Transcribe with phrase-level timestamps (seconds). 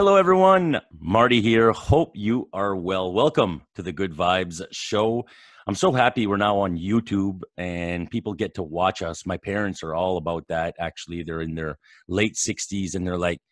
[0.00, 0.80] Hello, everyone.
[0.98, 1.72] Marty here.
[1.72, 3.12] Hope you are well.
[3.12, 5.26] Welcome to the Good Vibes Show.
[5.66, 9.26] I'm so happy we're now on YouTube and people get to watch us.
[9.26, 10.74] My parents are all about that.
[10.80, 11.76] Actually, they're in their
[12.08, 13.42] late 60s and they're like,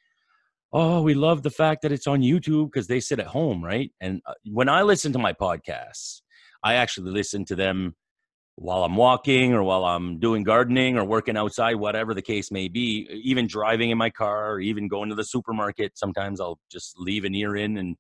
[0.72, 3.92] oh, we love the fact that it's on YouTube because they sit at home, right?
[4.00, 6.22] And uh, when I listen to my podcasts,
[6.64, 7.94] I actually listen to them
[8.60, 12.66] while I'm walking or while I'm doing gardening or working outside, whatever the case may
[12.66, 15.96] be, even driving in my car or even going to the supermarket.
[15.96, 17.96] Sometimes I'll just leave an ear in and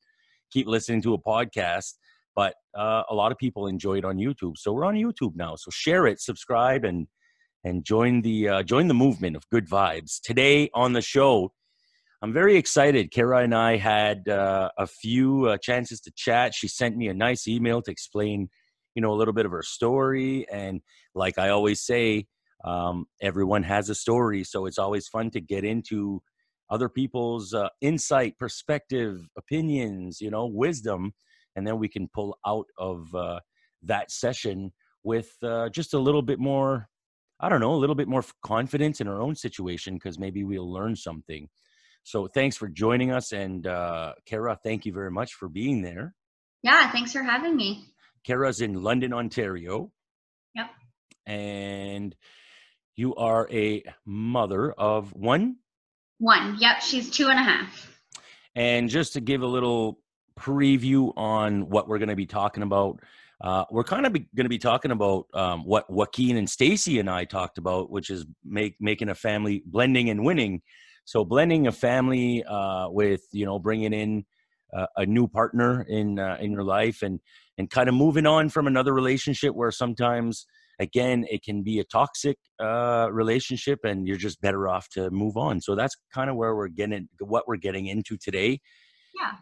[0.50, 1.94] keep listening to a podcast.
[2.34, 5.54] But uh, a lot of people enjoy it on YouTube, so we're on YouTube now.
[5.54, 7.06] So share it, subscribe, and
[7.64, 10.20] and join the uh, join the movement of good vibes.
[10.22, 11.52] Today on the show,
[12.22, 13.12] I'm very excited.
[13.12, 16.54] Cara and I had uh, a few uh, chances to chat.
[16.54, 18.50] She sent me a nice email to explain
[18.98, 20.80] you know a little bit of her story and
[21.14, 22.26] like i always say
[22.64, 26.20] um, everyone has a story so it's always fun to get into
[26.68, 31.12] other people's uh, insight perspective opinions you know wisdom
[31.54, 33.38] and then we can pull out of uh,
[33.84, 34.72] that session
[35.04, 36.88] with uh, just a little bit more
[37.38, 40.72] i don't know a little bit more confidence in our own situation because maybe we'll
[40.72, 41.48] learn something.
[42.02, 46.16] So thanks for joining us and uh, cara thank you very much for being there.
[46.64, 47.94] Yeah thanks for having me
[48.28, 49.90] Cara's in London, Ontario.
[50.54, 50.66] Yep.
[51.24, 52.14] And
[52.94, 55.56] you are a mother of one?
[56.18, 56.58] One.
[56.60, 56.82] Yep.
[56.82, 57.90] She's two and a half.
[58.54, 60.00] And just to give a little
[60.38, 63.00] preview on what we're going to be talking about,
[63.40, 67.08] uh, we're kind of going to be talking about um, what Joaquin and Stacy and
[67.08, 70.60] I talked about, which is make, making a family blending and winning.
[71.06, 74.26] So blending a family uh, with you know bringing in
[74.76, 77.20] uh, a new partner in uh, in your life and
[77.56, 80.46] and kind of moving on from another relationship where sometimes
[80.78, 85.36] again it can be a toxic uh, relationship and you're just better off to move
[85.36, 85.60] on.
[85.60, 88.60] So that's kind of where we're getting what we're getting into today.
[89.18, 89.32] Yeah.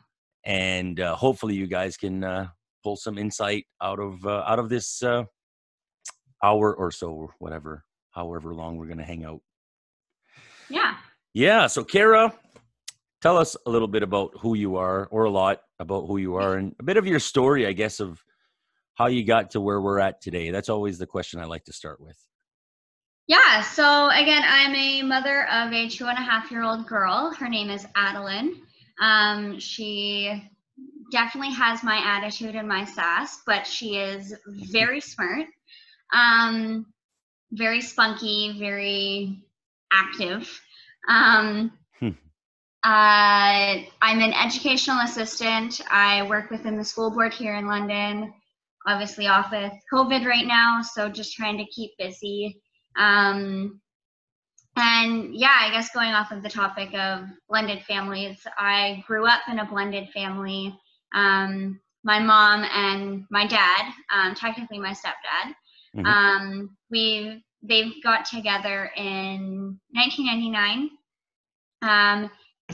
[0.44, 2.48] And uh, hopefully you guys can uh,
[2.82, 5.24] pull some insight out of uh, out of this uh,
[6.42, 9.40] hour or so or whatever however long we're going to hang out.
[10.70, 10.94] Yeah.
[11.34, 12.32] Yeah so cara
[13.26, 16.36] tell us a little bit about who you are or a lot about who you
[16.36, 18.22] are and a bit of your story i guess of
[18.94, 20.50] how you got to where we're at today.
[20.50, 22.16] That's always the question i like to start with.
[23.26, 27.34] Yeah so again i'm a mother of a two and a half year old girl.
[27.36, 28.62] Her name is adeline.
[29.02, 30.48] Um, she
[31.10, 35.46] definitely has my attitude and my sass but she is very smart
[36.12, 36.86] um,
[37.50, 39.42] very spunky very
[39.92, 40.48] active.
[41.08, 41.72] Um,
[42.86, 45.80] uh, I'm an educational assistant.
[45.90, 48.32] I work within the school board here in London,
[48.86, 52.60] obviously off with COVID right now, so just trying to keep busy.
[52.96, 53.80] Um,
[54.76, 59.40] and yeah, I guess going off of the topic of blended families, I grew up
[59.50, 60.78] in a blended family.
[61.12, 65.54] Um, my mom and my dad, um, technically my stepdad,
[65.96, 66.06] mm-hmm.
[66.06, 70.90] um, we they've got together in 1999.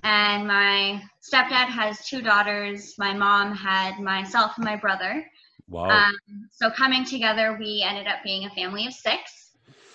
[0.03, 2.95] And my stepdad has two daughters.
[2.99, 5.25] My mom had myself and my brother.
[5.69, 5.89] Wow.
[5.89, 6.15] Um,
[6.51, 9.53] so coming together, we ended up being a family of six.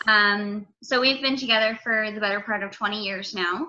[0.07, 3.67] Um, so we've been together for the better part of 20 years now.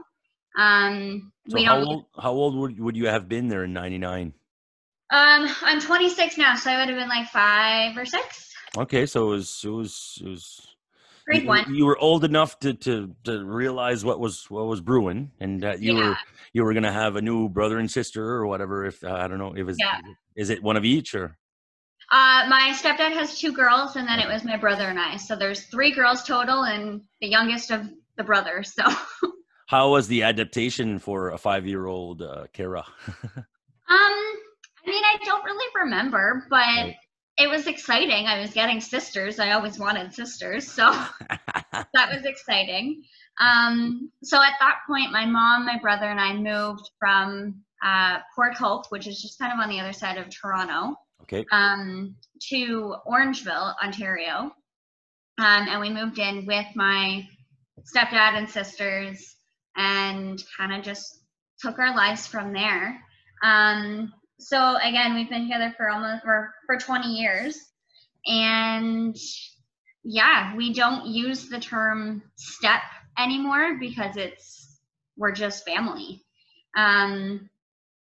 [0.57, 4.33] Um, so we how old, how old would, would you have been there in 99?
[5.11, 8.53] Um, I'm 26 now, so I would have been like five or six.
[8.77, 10.68] Okay, so it was, it was, it was
[11.29, 11.75] grade you, one.
[11.75, 15.81] You were old enough to, to to realize what was what was brewing, and that
[15.81, 16.09] you yeah.
[16.09, 16.17] were
[16.53, 18.87] you were gonna have a new brother and sister or whatever.
[18.87, 20.01] If uh, I don't know, it was yeah.
[20.37, 21.37] is it one of each or?
[22.11, 25.19] Uh, my stepdad has two girls, and then it was my brother and I.
[25.19, 27.87] So there's three girls total, and the youngest of
[28.17, 28.73] the brothers.
[28.75, 28.85] So.
[29.67, 32.79] How was the adaptation for a five-year-old uh, Cara?
[33.37, 33.45] um,
[33.91, 36.57] I mean, I don't really remember, but.
[36.57, 36.97] Right
[37.39, 38.27] it was exciting.
[38.27, 39.39] I was getting sisters.
[39.39, 40.91] I always wanted sisters, so
[41.31, 43.05] that was exciting.
[43.41, 48.55] Um, so at that point, my mom, my brother, and I moved from uh, Port
[48.55, 52.17] Hope, which is just kind of on the other side of Toronto, okay, um,
[52.51, 54.53] to Orangeville, Ontario,
[55.39, 57.25] um, and we moved in with my
[57.85, 59.37] stepdad and sisters,
[59.77, 61.21] and kind of just
[61.61, 63.01] took our lives from there.
[63.45, 67.59] Um, so again, we've been together for almost for for 20 years,
[68.27, 69.17] and
[70.05, 72.83] yeah, we don't use the term step
[73.19, 74.81] anymore because it's
[75.17, 76.25] we're just family.
[76.77, 77.51] Um,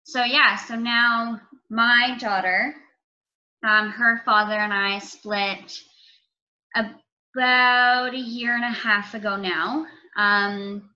[0.04, 1.40] so yeah, so now
[1.70, 2.74] my daughter,
[3.66, 5.78] um, her father and I split
[6.74, 9.86] about a year and a half ago now.
[10.16, 10.90] Um,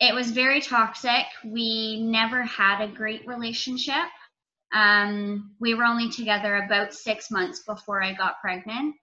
[0.00, 1.24] it was very toxic.
[1.44, 3.94] We never had a great relationship.
[4.72, 8.94] Um, we were only together about six months before I got pregnant,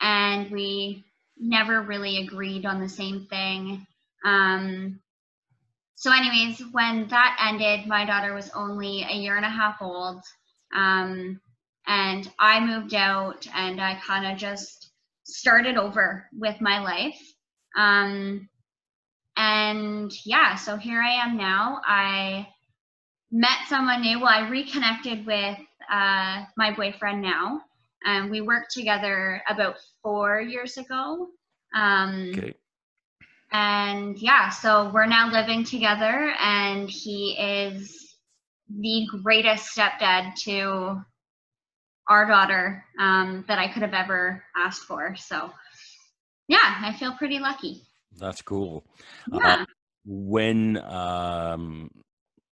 [0.00, 1.04] and we
[1.36, 3.86] never really agreed on the same thing.
[4.24, 5.00] Um,
[5.94, 10.22] so, anyways, when that ended, my daughter was only a year and a half old.
[10.74, 11.40] Um,
[11.86, 14.92] and I moved out and I kind of just
[15.24, 17.20] started over with my life.
[17.76, 18.48] Um,
[19.36, 21.80] and yeah, so here I am now.
[21.86, 22.48] I
[23.30, 24.20] met someone new.
[24.20, 25.58] Well, I reconnected with
[25.90, 27.62] uh, my boyfriend now.
[28.04, 31.28] And we worked together about four years ago.
[31.74, 32.54] Um, okay.
[33.52, 38.14] And yeah, so we're now living together, and he is
[38.68, 41.02] the greatest stepdad to
[42.08, 45.16] our daughter um, that I could have ever asked for.
[45.16, 45.50] So,
[46.46, 47.82] yeah, I feel pretty lucky.
[48.16, 48.84] That's cool.
[49.32, 49.62] Yeah.
[49.62, 49.64] Uh,
[50.04, 51.90] when, um,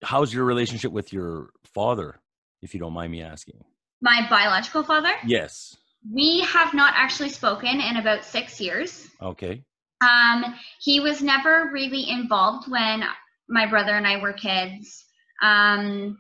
[0.03, 2.21] how's your relationship with your father,
[2.63, 3.65] if you don't mind me asking?
[4.01, 5.13] My biological father?
[5.27, 5.77] Yes.
[6.13, 9.09] We have not actually spoken in about six years.
[9.21, 9.65] Okay.
[10.01, 13.03] Um, he was never really involved when
[13.49, 15.05] my brother and I were kids.
[15.43, 16.19] Um,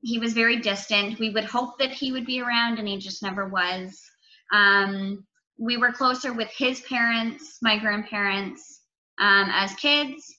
[0.00, 1.18] he was very distant.
[1.18, 4.00] We would hope that he would be around, and he just never was.
[4.52, 5.24] Um,
[5.58, 8.82] we were closer with his parents, my grandparents,
[9.18, 10.34] um, as kids.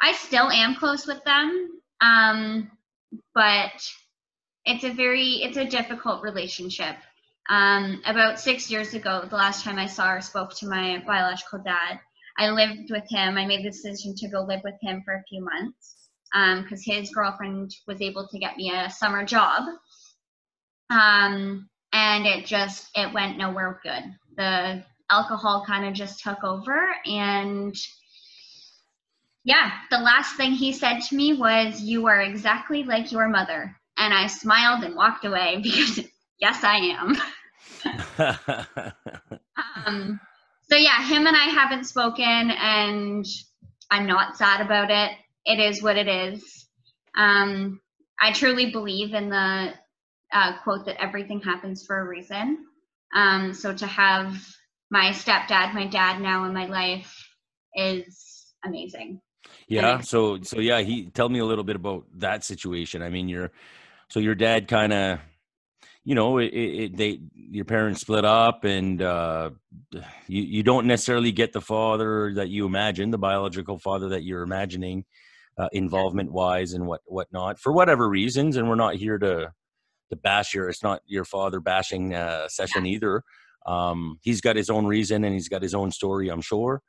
[0.00, 2.70] I still am close with them, um,
[3.34, 3.72] but
[4.64, 6.96] it's a very it's a difficult relationship.
[7.48, 11.58] Um, about six years ago, the last time I saw or spoke to my biological
[11.58, 11.98] dad,
[12.38, 13.36] I lived with him.
[13.36, 15.96] I made the decision to go live with him for a few months
[16.32, 19.64] because um, his girlfriend was able to get me a summer job.
[20.90, 24.04] Um, and it just it went nowhere good.
[24.36, 27.74] The alcohol kind of just took over and
[29.44, 33.76] yeah, the last thing he said to me was, You are exactly like your mother.
[33.96, 36.00] And I smiled and walked away because,
[36.38, 37.16] yes, I am.
[39.86, 40.20] um,
[40.70, 43.26] so, yeah, him and I haven't spoken, and
[43.90, 45.12] I'm not sad about it
[45.44, 46.66] it is what it is.
[47.16, 47.80] Um,
[48.20, 49.72] I truly believe in the
[50.32, 52.64] uh, quote that everything happens for a reason.
[53.14, 54.36] Um, so to have
[54.90, 57.28] my stepdad, my dad now in my life
[57.74, 59.20] is amazing.
[59.68, 60.00] Yeah.
[60.00, 63.02] So so yeah, he tell me a little bit about that situation.
[63.02, 63.50] I mean, your
[64.08, 65.20] so your dad kind of
[66.04, 69.50] you know it, it, they your parents split up and uh
[70.26, 74.42] you you don't necessarily get the father that you imagine the biological father that you're
[74.42, 75.04] imagining
[75.58, 78.56] uh, involvement wise and what whatnot for whatever reasons.
[78.56, 79.52] And we're not here to
[80.10, 80.68] to bash your.
[80.68, 82.94] It's not your father bashing uh, session yeah.
[82.94, 83.22] either.
[83.66, 86.82] Um, he's got his own reason and he's got his own story, I'm sure.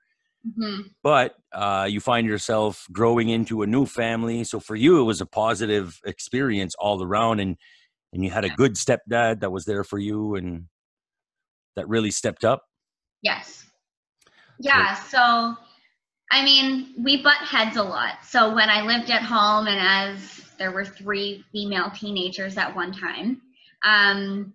[0.47, 0.81] Mm-hmm.
[1.03, 4.43] But uh, you find yourself growing into a new family.
[4.43, 7.57] So for you, it was a positive experience all around, and
[8.13, 10.65] and you had a good stepdad that was there for you and
[11.75, 12.63] that really stepped up.
[13.21, 13.65] Yes.
[14.59, 14.95] Yeah.
[14.95, 15.55] So
[16.31, 18.25] I mean, we butt heads a lot.
[18.25, 22.93] So when I lived at home and as there were three female teenagers at one
[22.93, 23.41] time,
[23.85, 24.53] um,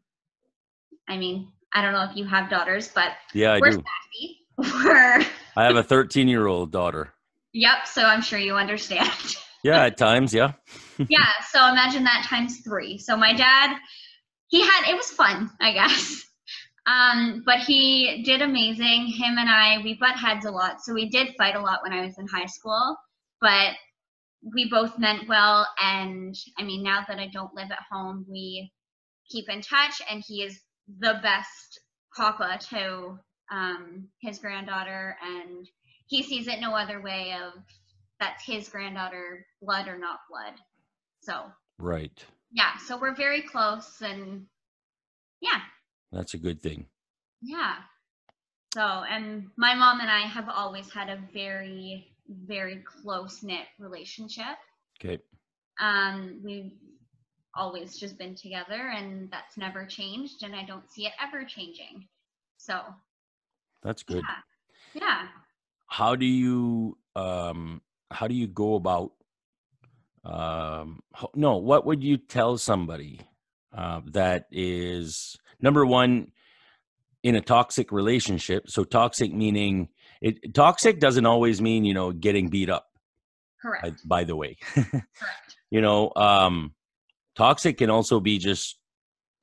[1.09, 3.83] I mean, I don't know if you have daughters, but yeah, I we're do.
[3.83, 4.39] sassy.
[4.85, 7.13] We're I have a 13 year old daughter.
[7.53, 7.87] Yep.
[7.87, 9.11] So I'm sure you understand.
[9.65, 10.53] Yeah, at times, yeah.
[11.09, 11.27] yeah.
[11.51, 12.99] So imagine that times three.
[12.99, 13.77] So my dad,
[14.47, 16.23] he had, it was fun, I guess.
[16.87, 19.09] Um, but he did amazing.
[19.09, 20.81] Him and I, we butt heads a lot.
[20.81, 22.97] So we did fight a lot when I was in high school,
[23.41, 23.73] but
[24.55, 25.67] we both meant well.
[25.83, 28.71] And I mean, now that I don't live at home, we
[29.29, 30.01] keep in touch.
[30.09, 30.61] And he is
[31.01, 31.81] the best
[32.17, 33.19] papa to
[33.51, 35.17] um, his granddaughter.
[35.23, 35.69] And
[36.07, 37.63] he sees it no other way of
[38.19, 40.55] that's his granddaughter, blood or not blood.
[41.21, 41.45] So,
[41.79, 42.25] right.
[42.53, 42.77] Yeah.
[42.87, 44.01] So we're very close.
[44.01, 44.47] And
[45.41, 45.61] yeah.
[46.13, 46.87] That's a good thing.
[47.43, 47.77] Yeah.
[48.75, 54.57] So, and my mom and I have always had a very, very close knit relationship.
[55.01, 55.19] Okay.
[55.81, 56.73] Um, we've
[57.55, 62.07] always just been together, and that's never changed, and I don't see it ever changing.
[62.59, 62.81] So.
[63.83, 64.25] That's good.
[64.95, 65.01] Yeah.
[65.03, 65.29] yeah.
[65.87, 67.81] How do you um
[68.11, 69.13] how do you go about
[70.25, 71.01] um
[71.35, 73.21] no what would you tell somebody
[73.77, 76.33] uh, that is number one
[77.23, 78.71] in a toxic relationship.
[78.71, 79.89] So toxic meaning
[80.21, 82.87] it toxic doesn't always mean you know getting beat up.
[83.61, 83.83] Correct.
[84.05, 85.57] By, by the way, correct.
[85.71, 86.75] You know, um,
[87.35, 88.79] toxic can also be just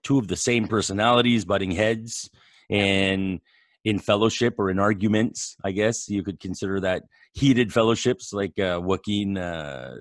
[0.03, 2.29] two of the same personalities butting heads,
[2.69, 3.41] and
[3.83, 5.55] in fellowship or in arguments.
[5.63, 9.95] I guess you could consider that heated fellowships, like uh, Joaquin uh,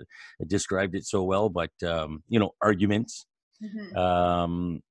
[0.47, 1.49] described it so well.
[1.49, 3.27] But um, you know, arguments,
[3.63, 3.97] mm-hmm.
[3.97, 4.83] um,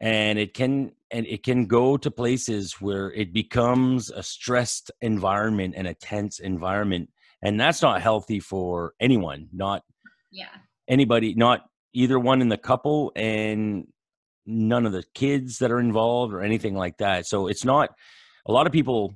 [0.00, 5.74] and it can and it can go to places where it becomes a stressed environment
[5.76, 7.10] and a tense environment,
[7.42, 9.48] and that's not healthy for anyone.
[9.52, 9.82] Not
[10.30, 10.48] yeah
[10.88, 11.62] anybody, not
[11.94, 13.86] either one in the couple, and
[14.46, 17.26] none of the kids that are involved or anything like that.
[17.26, 17.90] So it's not
[18.48, 19.14] a lot of people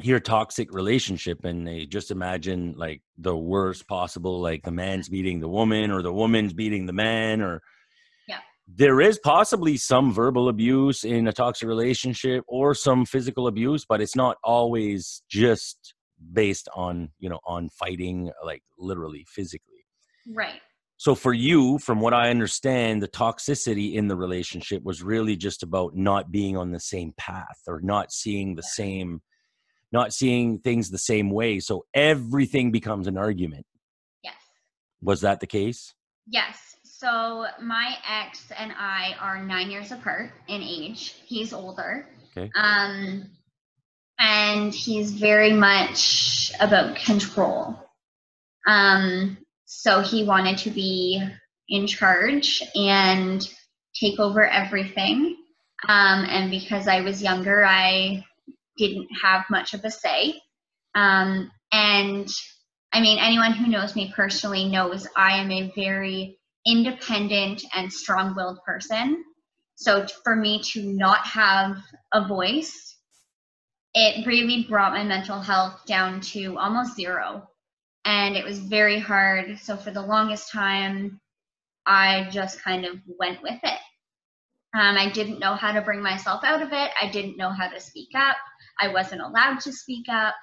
[0.00, 5.40] hear toxic relationship and they just imagine like the worst possible like the man's beating
[5.40, 7.62] the woman or the woman's beating the man or
[8.28, 8.38] yeah.
[8.66, 14.00] there is possibly some verbal abuse in a toxic relationship or some physical abuse but
[14.00, 15.94] it's not always just
[16.32, 19.86] based on you know on fighting like literally physically.
[20.30, 20.60] Right
[20.98, 25.62] so for you, from what I understand, the toxicity in the relationship was really just
[25.62, 29.22] about not being on the same path or not seeing the same
[29.90, 31.60] not seeing things the same way.
[31.60, 33.64] So everything becomes an argument.
[34.22, 34.34] Yes.
[35.00, 35.94] Was that the case?
[36.26, 36.76] Yes.
[36.82, 41.14] So my ex and I are 9 years apart in age.
[41.24, 42.06] He's older.
[42.36, 42.50] Okay.
[42.56, 43.30] Um
[44.18, 47.78] and he's very much about control.
[48.66, 49.38] Um
[49.70, 51.22] so he wanted to be
[51.68, 53.46] in charge and
[53.94, 55.36] take over everything.
[55.86, 58.24] Um, and because I was younger, I
[58.78, 60.40] didn't have much of a say.
[60.94, 62.26] Um, and
[62.94, 68.34] I mean, anyone who knows me personally knows I am a very independent and strong
[68.34, 69.22] willed person.
[69.74, 71.76] So for me to not have
[72.14, 72.96] a voice,
[73.92, 77.47] it really brought my mental health down to almost zero
[78.08, 79.58] and it was very hard.
[79.58, 81.20] So for the longest time,
[81.84, 83.80] I just kind of went with it.
[84.74, 86.90] Um, I didn't know how to bring myself out of it.
[87.00, 88.36] I didn't know how to speak up.
[88.80, 90.34] I wasn't allowed to speak up.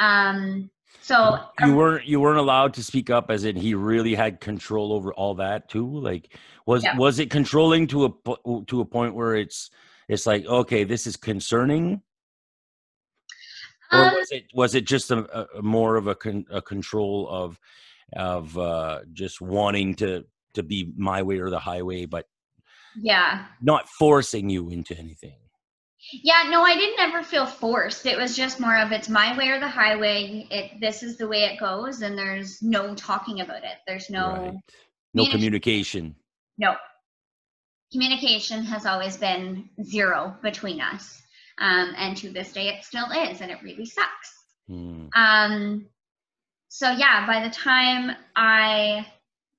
[0.00, 0.68] Um,
[1.00, 4.92] so you weren't you weren't allowed to speak up, as in he really had control
[4.92, 5.86] over all that too.
[5.86, 6.36] Like
[6.66, 6.96] was yeah.
[6.96, 9.70] was it controlling to a to a point where it's
[10.08, 12.02] it's like okay, this is concerning,
[13.92, 17.28] or um, was it was it just a, a more of a, con, a control
[17.28, 17.58] of
[18.14, 20.24] of uh, just wanting to
[20.54, 22.26] to be my way or the highway, but
[22.96, 25.38] yeah, not forcing you into anything.
[26.12, 28.06] Yeah, no, I didn't ever feel forced.
[28.06, 30.46] It was just more of it's my way or the highway.
[30.50, 33.78] It this is the way it goes, and there's no talking about it.
[33.86, 34.54] There's no right.
[35.14, 36.14] no communication.
[36.58, 36.74] No,
[37.92, 41.22] communication has always been zero between us.
[41.58, 44.44] Um, and to this day, it still is, and it really sucks.
[44.70, 45.08] Mm.
[45.14, 45.86] Um,
[46.68, 49.06] so, yeah, by the time I,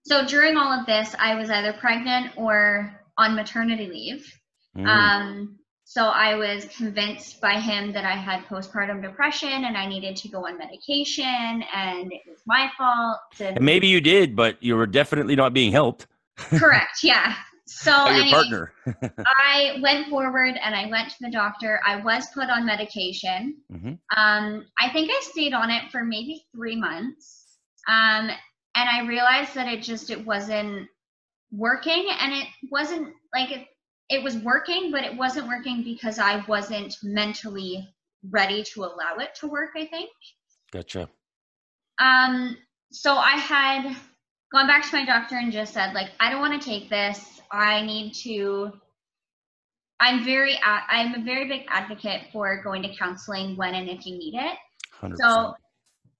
[0.06, 4.32] so during all of this, I was either pregnant or on maternity leave.
[4.77, 4.88] Mm.
[4.88, 10.18] Um, so I was convinced by him that I had postpartum depression and I needed
[10.18, 13.20] to go on medication and it was my fault.
[13.39, 16.08] And maybe you did, but you were definitely not being helped.
[16.38, 17.04] Correct.
[17.04, 17.36] Yeah.
[17.67, 18.74] So your partner.
[19.25, 21.81] I went forward and I went to the doctor.
[21.86, 23.57] I was put on medication.
[23.71, 23.93] Mm-hmm.
[24.17, 27.57] Um, I think I stayed on it for maybe three months.
[27.88, 28.29] Um,
[28.75, 30.88] and I realized that it just it wasn't
[31.51, 33.67] working and it wasn't like it
[34.09, 37.88] it was working, but it wasn't working because I wasn't mentally
[38.29, 40.09] ready to allow it to work, I think.
[40.71, 41.09] Gotcha.
[42.00, 42.57] Um,
[42.91, 43.95] so I had
[44.51, 47.37] gone back to my doctor and just said, like, I don't want to take this.
[47.51, 48.74] I need to
[50.00, 54.18] I'm very I'm a very big advocate for going to counseling when and if you
[54.18, 54.58] need it.
[55.01, 55.18] 100%.
[55.18, 55.56] So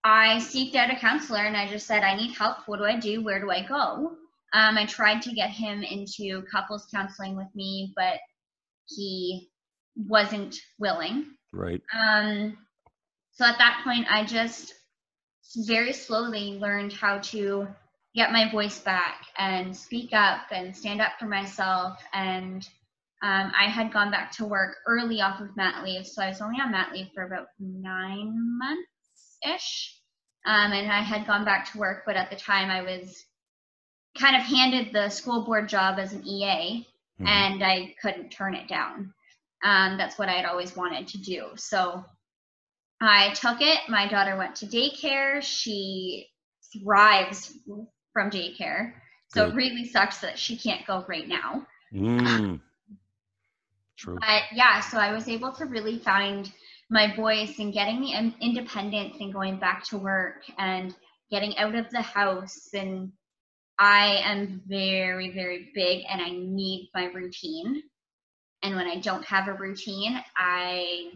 [0.04, 2.58] I seeked out a counselor and I just said, I need help.
[2.68, 3.24] What do I do?
[3.24, 4.16] Where do I go?
[4.54, 8.20] Um, I tried to get him into couples counseling with me, but
[8.86, 9.50] he
[9.96, 11.26] wasn't willing.
[11.52, 11.82] Right.
[11.94, 12.58] Um,
[13.34, 14.74] so at that point, I just
[15.58, 17.68] very slowly learned how to
[18.18, 22.00] get my voice back and speak up and stand up for myself.
[22.14, 22.68] And
[23.22, 26.42] um, I had gone back to work early off of mat leave, so I was
[26.42, 29.94] only on mat leave for about nine months ish.
[30.48, 33.24] Um, and I had gone back to work, but at the time I was
[34.18, 36.88] kind of handed the school board job as an EA,
[37.22, 37.28] mm-hmm.
[37.28, 39.14] and I couldn't turn it down.
[39.64, 41.50] Um, that's what I had always wanted to do.
[41.56, 42.04] So
[43.00, 43.80] I took it.
[43.90, 45.42] My daughter went to daycare.
[45.44, 46.30] She
[46.74, 47.54] thrives
[48.18, 48.94] from daycare.
[49.28, 49.54] So Good.
[49.54, 51.68] it really sucks that she can't go right now.
[51.94, 52.60] Mm.
[53.96, 54.18] True.
[54.20, 56.52] But yeah, so I was able to really find
[56.90, 60.96] my voice and getting the independence and going back to work and
[61.30, 62.70] getting out of the house.
[62.74, 63.12] And
[63.78, 67.84] I am very, very big and I need my routine.
[68.64, 71.12] And when I don't have a routine, I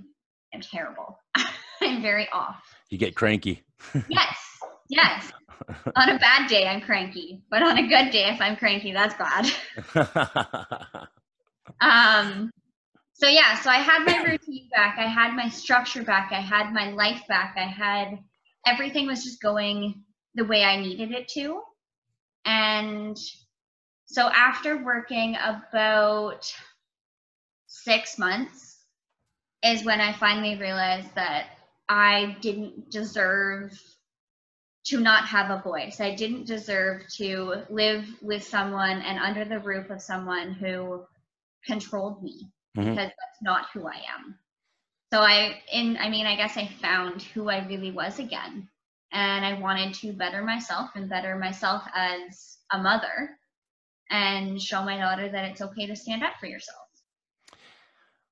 [0.54, 1.18] am terrible.
[1.82, 2.62] I'm very off.
[2.92, 3.64] You get cranky.
[4.08, 4.38] yes,
[4.92, 5.32] yes.
[5.96, 9.16] on a bad day, I'm cranky, but on a good day, if I'm cranky, that's
[9.16, 9.52] bad.
[11.82, 12.52] um,
[13.14, 14.98] so yeah, so I had my routine back.
[14.98, 16.32] I had my structure back.
[16.32, 17.56] I had my life back.
[17.58, 18.20] I had
[18.66, 20.04] everything was just going
[20.36, 21.62] the way I needed it to.
[22.46, 23.18] And
[24.06, 26.52] so after working about
[27.68, 28.80] six months
[29.64, 31.48] is when I finally realized that
[31.88, 33.80] I didn't deserve
[34.84, 36.00] to not have a voice.
[36.00, 41.04] I didn't deserve to live with someone and under the roof of someone who
[41.66, 42.90] controlled me mm-hmm.
[42.90, 44.38] because that's not who I am.
[45.14, 48.68] So I in I mean I guess I found who I really was again
[49.12, 53.38] and I wanted to better myself and better myself as a mother
[54.10, 56.88] and show my daughter that it's okay to stand up for yourself.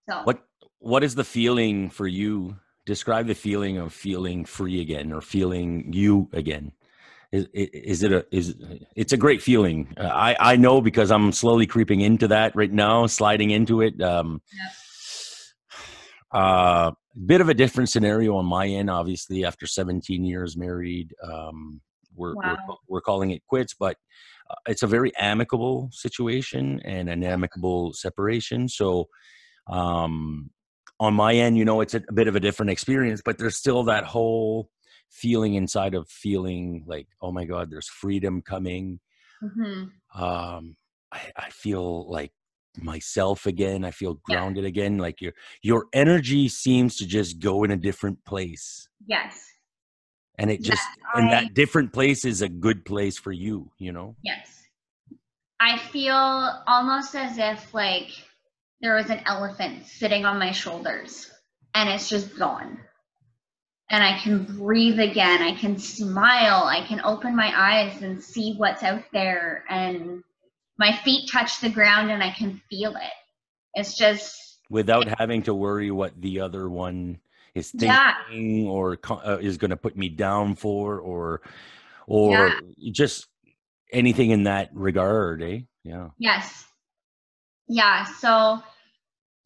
[0.10, 0.44] So what
[0.80, 2.56] what is the feeling for you
[2.90, 6.72] describe the feeling of feeling free again or feeling you again.
[7.32, 8.56] Is, is it a is
[8.96, 9.94] it's a great feeling.
[9.96, 14.02] Uh, i i know because i'm slowly creeping into that right now sliding into it.
[14.02, 14.42] Um
[16.32, 16.92] uh
[17.28, 21.14] bit of a different scenario on my end obviously after 17 years married.
[21.32, 21.82] Um
[22.16, 22.58] we're wow.
[22.68, 23.98] we're, we're calling it quits but
[24.50, 28.68] uh, it's a very amicable situation and an amicable separation.
[28.68, 29.10] So
[29.68, 30.50] um
[31.00, 33.56] on my end, you know, it's a, a bit of a different experience, but there's
[33.56, 34.70] still that whole
[35.10, 39.00] feeling inside of feeling like, oh my God, there's freedom coming.
[39.44, 40.22] Mm-hmm.
[40.22, 40.76] Um,
[41.12, 42.32] I, I feel like
[42.78, 43.84] myself again.
[43.84, 44.70] I feel grounded yeah.
[44.70, 44.98] again.
[44.98, 48.88] Like your your energy seems to just go in a different place.
[49.06, 49.46] Yes.
[50.38, 53.92] And it just yeah, and that different place is a good place for you, you
[53.92, 54.16] know?
[54.24, 54.64] Yes.
[55.60, 58.12] I feel almost as if like
[58.82, 61.30] there was an elephant sitting on my shoulders
[61.74, 62.80] and it's just gone.
[63.92, 65.42] And I can breathe again.
[65.42, 66.64] I can smile.
[66.66, 69.64] I can open my eyes and see what's out there.
[69.68, 70.24] And
[70.78, 73.14] my feet touch the ground and I can feel it.
[73.74, 74.60] It's just.
[74.70, 77.20] Without having to worry what the other one
[77.56, 78.70] is thinking yeah.
[78.70, 81.42] or uh, is going to put me down for or
[82.08, 82.60] or yeah.
[82.92, 83.28] just
[83.92, 86.66] anything in that regard eh yeah yes
[87.68, 88.62] yeah so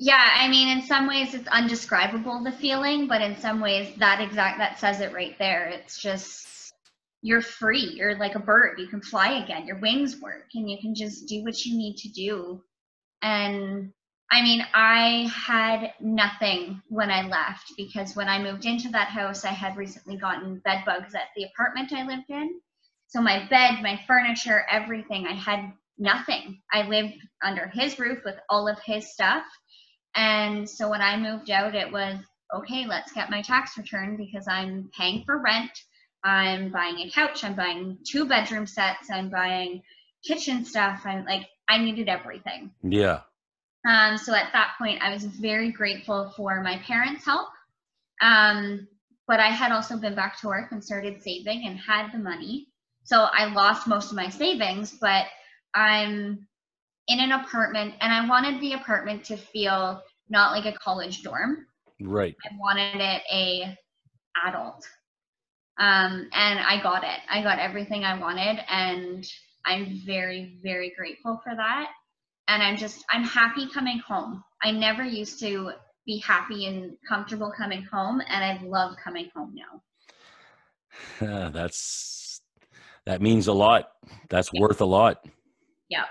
[0.03, 4.19] yeah i mean in some ways it's undescribable the feeling but in some ways that
[4.19, 5.67] exact that says it right there.
[5.69, 6.73] It's just
[7.21, 7.93] you're free.
[7.95, 8.79] You're like a bird.
[8.79, 9.65] You can fly again.
[9.65, 12.61] Your wings work and you can just do what you need to do.
[13.21, 13.93] And
[14.31, 19.45] i mean i had nothing when i left because when i moved into that house
[19.45, 22.59] i had recently gotten bed bugs at the apartment i lived in.
[23.07, 26.59] So my bed my furniture everything i had nothing.
[26.71, 29.43] I lived under his roof with all of his stuff.
[30.15, 32.17] And so when I moved out, it was
[32.53, 35.71] okay, let's get my tax return because I'm paying for rent.
[36.23, 37.43] I'm buying a couch.
[37.43, 39.09] I'm buying two bedroom sets.
[39.11, 39.81] I'm buying
[40.23, 41.01] kitchen stuff.
[41.05, 42.71] I'm like, I needed everything.
[42.81, 43.21] Yeah.
[43.87, 47.49] Um, so at that point, I was very grateful for my parents' help.
[48.21, 48.87] Um,
[49.27, 52.67] but I had also been back to work and started saving and had the money.
[53.03, 55.25] So I lost most of my savings, but
[55.73, 56.47] I'm
[57.07, 61.65] in an apartment and I wanted the apartment to feel not like a college dorm.
[62.01, 62.35] Right.
[62.43, 63.77] I wanted it a
[64.45, 64.85] adult.
[65.79, 67.19] Um, and I got it.
[67.29, 69.27] I got everything I wanted and
[69.65, 71.89] I'm very, very grateful for that.
[72.47, 74.43] And I'm just I'm happy coming home.
[74.61, 75.71] I never used to
[76.05, 79.81] be happy and comfortable coming home and I love coming home now.
[81.51, 82.41] That's
[83.05, 83.89] that means a lot.
[84.29, 84.61] That's yeah.
[84.61, 85.25] worth a lot.
[85.89, 86.05] Yeah.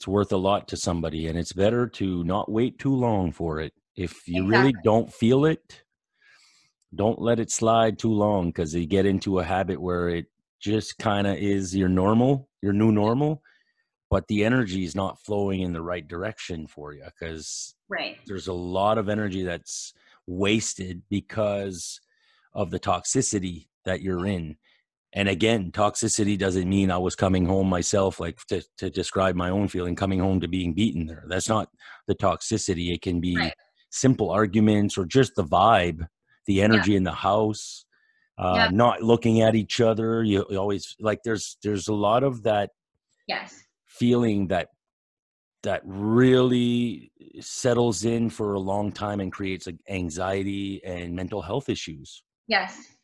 [0.00, 3.60] It's worth a lot to somebody, and it's better to not wait too long for
[3.60, 3.74] it.
[3.96, 4.58] If you exactly.
[4.58, 5.82] really don't feel it,
[6.94, 10.24] don't let it slide too long because you get into a habit where it
[10.58, 13.42] just kind of is your normal, your new normal,
[14.08, 18.16] but the energy is not flowing in the right direction for you because right.
[18.26, 19.92] there's a lot of energy that's
[20.26, 22.00] wasted because
[22.54, 24.56] of the toxicity that you're in
[25.12, 29.50] and again toxicity doesn't mean i was coming home myself like to, to describe my
[29.50, 31.68] own feeling coming home to being beaten there that's not
[32.06, 33.54] the toxicity it can be right.
[33.90, 36.06] simple arguments or just the vibe
[36.46, 36.98] the energy yeah.
[36.98, 37.84] in the house
[38.38, 38.68] uh, yeah.
[38.72, 42.70] not looking at each other you, you always like there's there's a lot of that
[43.26, 44.68] yes feeling that
[45.62, 52.22] that really settles in for a long time and creates anxiety and mental health issues
[52.46, 52.96] yes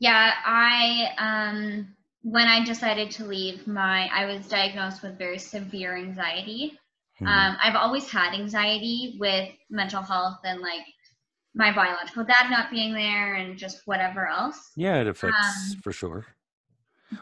[0.00, 5.96] yeah, I um when I decided to leave, my I was diagnosed with very severe
[5.96, 6.78] anxiety.
[7.20, 7.28] Mhm.
[7.28, 10.86] Um, I've always had anxiety with mental health and like
[11.54, 14.72] my biological dad not being there and just whatever else.
[14.76, 16.26] yeah, it affects um, for sure.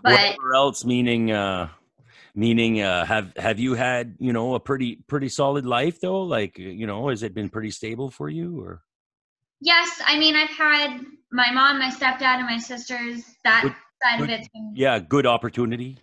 [0.02, 1.68] But Whatever else, meaning, uh,
[2.34, 6.22] meaning, uh, have have you had you know a pretty pretty solid life though?
[6.22, 8.82] Like you know, has it been pretty stable for you or?
[9.60, 11.00] Yes, I mean, I've had
[11.32, 13.24] my mom, my stepdad, and my sisters.
[13.44, 15.98] That Good- side good- of it's Yeah, good opportunity.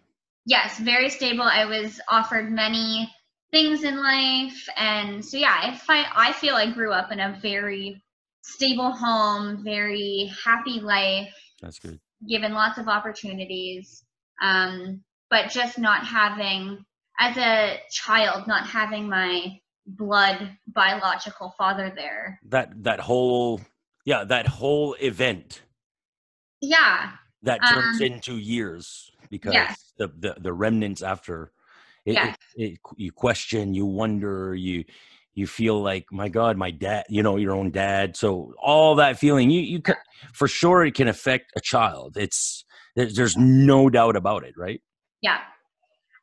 [0.46, 1.44] yes, very stable.
[1.44, 3.12] I was offered many
[3.52, 8.02] things in life, and so yeah, I I feel I grew up in a very
[8.44, 12.00] stable home, very happy life, That's good.
[12.28, 14.04] given lots of opportunities,
[14.42, 16.86] um, but just not having,
[17.20, 22.40] as a child, not having my blood biological father there.
[22.50, 23.62] That that whole
[24.06, 25.62] yeah that whole event
[26.62, 27.12] Yeah,
[27.44, 29.94] that turns Um, into years because yes.
[29.98, 31.52] the, the the remnants after
[32.06, 32.38] it, Yes.
[32.56, 34.84] it, it you question you wonder you
[35.34, 39.20] you feel like my god my dad you know your own dad so all that
[39.20, 39.96] feeling you you can,
[40.34, 42.64] for sure it can affect a child it's
[42.96, 44.82] there's, there's no doubt about it right
[45.22, 45.40] Yeah.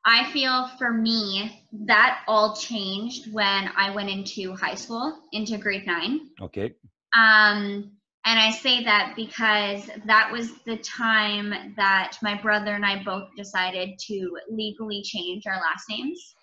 [0.05, 5.87] I feel for me, that all changed when I went into high school, into grade
[5.87, 6.31] nine.
[6.41, 6.75] okay
[7.17, 7.93] Um,
[8.25, 13.29] and I say that because that was the time that my brother and I both
[13.37, 16.35] decided to legally change our last names.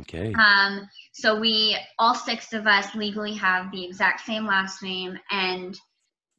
[0.00, 5.18] okay Um, so we, all six of us, legally have the exact same last name,
[5.30, 5.78] and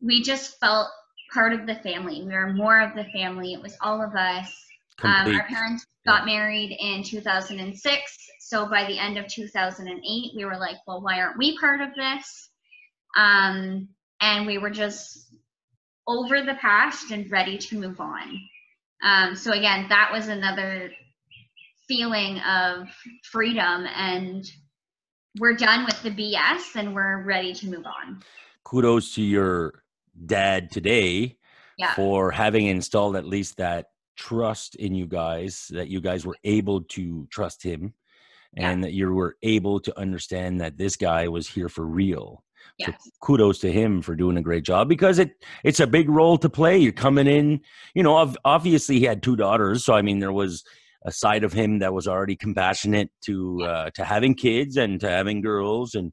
[0.01, 0.87] we just felt
[1.33, 2.23] part of the family.
[2.23, 3.53] We were more of the family.
[3.53, 4.53] It was all of us.
[5.03, 8.17] Um, our parents got married in 2006.
[8.39, 11.89] So by the end of 2008, we were like, well, why aren't we part of
[11.95, 12.49] this?
[13.15, 13.89] Um,
[14.21, 15.33] and we were just
[16.07, 18.39] over the past and ready to move on.
[19.03, 20.91] Um, so again, that was another
[21.87, 22.87] feeling of
[23.31, 24.49] freedom and
[25.39, 28.21] we're done with the BS and we're ready to move on.
[28.63, 29.83] kudos to your
[30.25, 31.37] dad today
[31.77, 31.93] Yeah.
[31.95, 36.81] for having installed at least that trust in you guys that you guys were able
[36.83, 37.93] to trust him
[38.57, 42.43] and that you were able to understand that this guy was here for real.
[42.81, 45.31] So kudos to him for doing a great job because it
[45.63, 46.77] it's a big role to play.
[46.77, 47.61] You're coming in
[47.93, 50.63] you know obviously he had two daughters so i mean there was
[51.05, 55.09] a side of him that was already compassionate to uh, to having kids and to
[55.09, 56.11] having girls and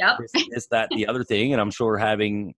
[0.00, 0.16] Yep.
[0.18, 2.54] this, this, that, the other thing, and I'm sure having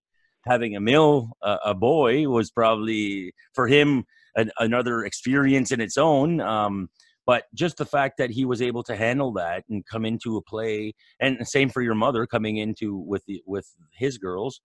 [0.47, 4.05] having a mill, uh, a boy, was probably for him
[4.37, 6.41] an, another experience in its own.
[6.41, 6.89] Um,
[7.25, 10.43] but just the fact that he was able to handle that and come into a
[10.43, 14.61] play, and same for your mother coming into with the with his girls.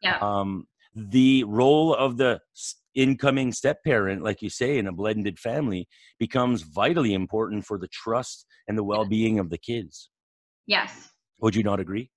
[0.00, 0.18] Yeah.
[0.20, 2.40] Um, the role of the
[2.94, 5.86] incoming step parent, like you say, in a blended family,
[6.18, 10.10] becomes vitally important for the trust and the well being of the kids.
[10.66, 11.10] Yes.
[11.40, 12.10] Would you not agree?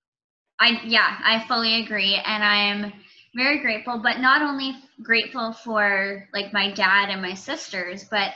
[0.60, 2.94] I yeah, I fully agree and I'm
[3.36, 8.34] very grateful, but not only grateful for like my dad and my sisters, but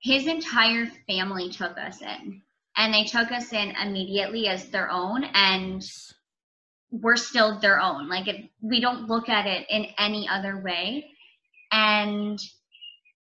[0.00, 2.42] his entire family took us in.
[2.76, 5.82] And they took us in immediately as their own and
[6.90, 8.08] we're still their own.
[8.08, 11.06] Like it, we don't look at it in any other way.
[11.70, 12.38] And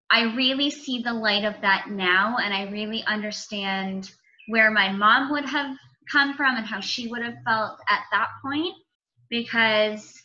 [0.09, 4.11] I really see the light of that now and I really understand
[4.47, 5.75] where my mom would have
[6.11, 8.75] come from and how she would have felt at that point
[9.29, 10.21] because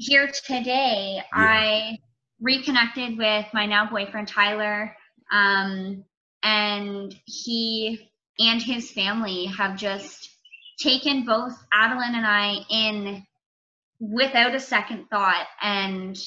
[0.00, 1.98] here today i
[2.40, 4.96] reconnected with my now boyfriend tyler
[5.30, 6.02] um,
[6.42, 10.30] and he and his family have just
[10.78, 13.22] taken both adeline and i in
[14.00, 16.18] without a second thought and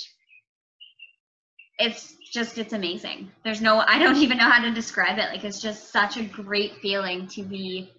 [1.79, 5.43] it's just it's amazing there's no i don't even know how to describe it like
[5.43, 7.91] it's just such a great feeling to be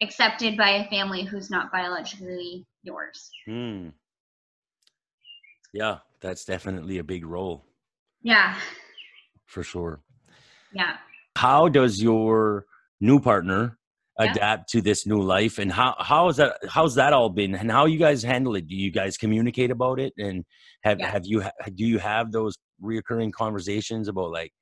[0.00, 3.30] accepted by a family who's not biologically yours.
[3.46, 3.88] Hmm.
[5.76, 7.66] Yeah, that's definitely a big role
[8.22, 8.58] Yeah,
[9.44, 10.00] for sure.
[10.72, 10.96] yeah.
[11.36, 12.64] How does your
[13.00, 13.78] new partner
[14.18, 14.32] Yeah.
[14.32, 16.56] adapt to this new life, and how how is that?
[16.76, 18.66] How's that all been, and how you guys handle it?
[18.68, 20.44] Do you guys communicate about it, and
[20.82, 21.10] have Yeah.
[21.10, 21.42] have you
[21.74, 24.52] do you have those reoccurring conversations about like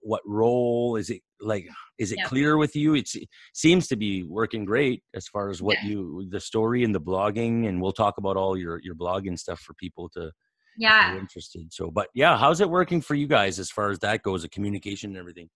[0.00, 1.66] what role is it like
[1.98, 2.24] is it Yeah.
[2.24, 5.88] clear with you it's, it seems to be working great as far as what Yeah.
[5.90, 9.60] you the story and the blogging and we'll talk about all your your blogging stuff
[9.60, 10.30] for people to
[10.76, 11.16] Yeah.
[11.16, 14.42] interested so but yeah how's it working for you guys as far as that goes
[14.42, 15.48] the communication and everything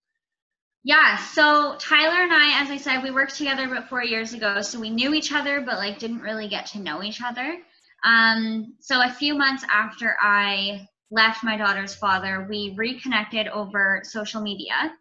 [0.85, 4.61] Yeah, so Tyler and I, as I said, we worked together about four years ago,
[4.63, 7.59] so we knew each other, but like didn't really get to know each other.
[8.05, 14.41] Um, so a few months after I left my daughter's father, we reconnected over social
[14.41, 14.93] media.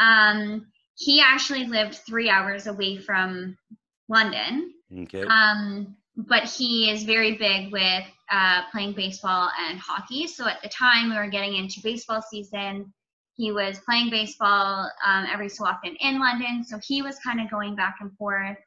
[0.00, 3.58] Um, he actually lived three hours away from
[4.08, 4.72] London.
[4.96, 5.24] Okay.
[5.24, 10.26] Um, but he is very big with uh, playing baseball and hockey.
[10.26, 12.92] So at the time we were getting into baseball season,
[13.36, 16.64] he was playing baseball um, every so often in London.
[16.64, 18.58] So he was kind of going back and forth.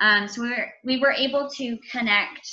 [0.00, 2.48] Um, so we were we were able to connect.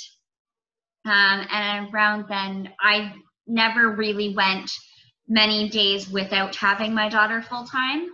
[1.04, 3.14] Um, and around then, I
[3.48, 4.70] never really went
[5.28, 8.08] many days without having my daughter full time.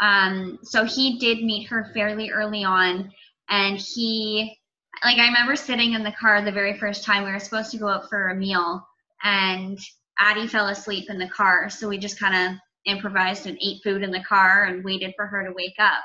[0.00, 3.12] Um, so he did meet her fairly early on,
[3.48, 4.56] and he
[5.04, 7.78] like I remember sitting in the car the very first time we were supposed to
[7.78, 8.86] go out for a meal,
[9.22, 9.78] and
[10.18, 14.02] Addie fell asleep in the car, so we just kind of improvised and ate food
[14.02, 16.02] in the car and waited for her to wake up.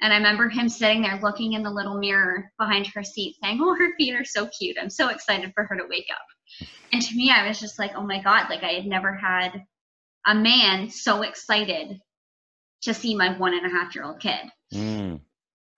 [0.00, 3.58] And I remember him sitting there looking in the little mirror behind her seat saying,
[3.62, 4.76] Oh, her feet are so cute.
[4.80, 6.24] I'm so excited for her to wake up.
[6.92, 9.64] And to me, I was just like, Oh my God, like I had never had
[10.26, 12.00] a man so excited
[12.82, 14.40] to see my one and a half year old kid.
[14.72, 15.20] Mm.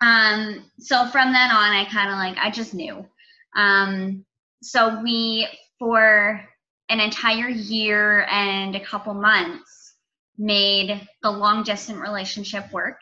[0.01, 3.05] Um, so from then on, I kind of like, I just knew.
[3.57, 4.25] Um,
[4.63, 6.41] so we, for
[6.89, 9.95] an entire year and a couple months,
[10.39, 12.99] made the long distance relationship work.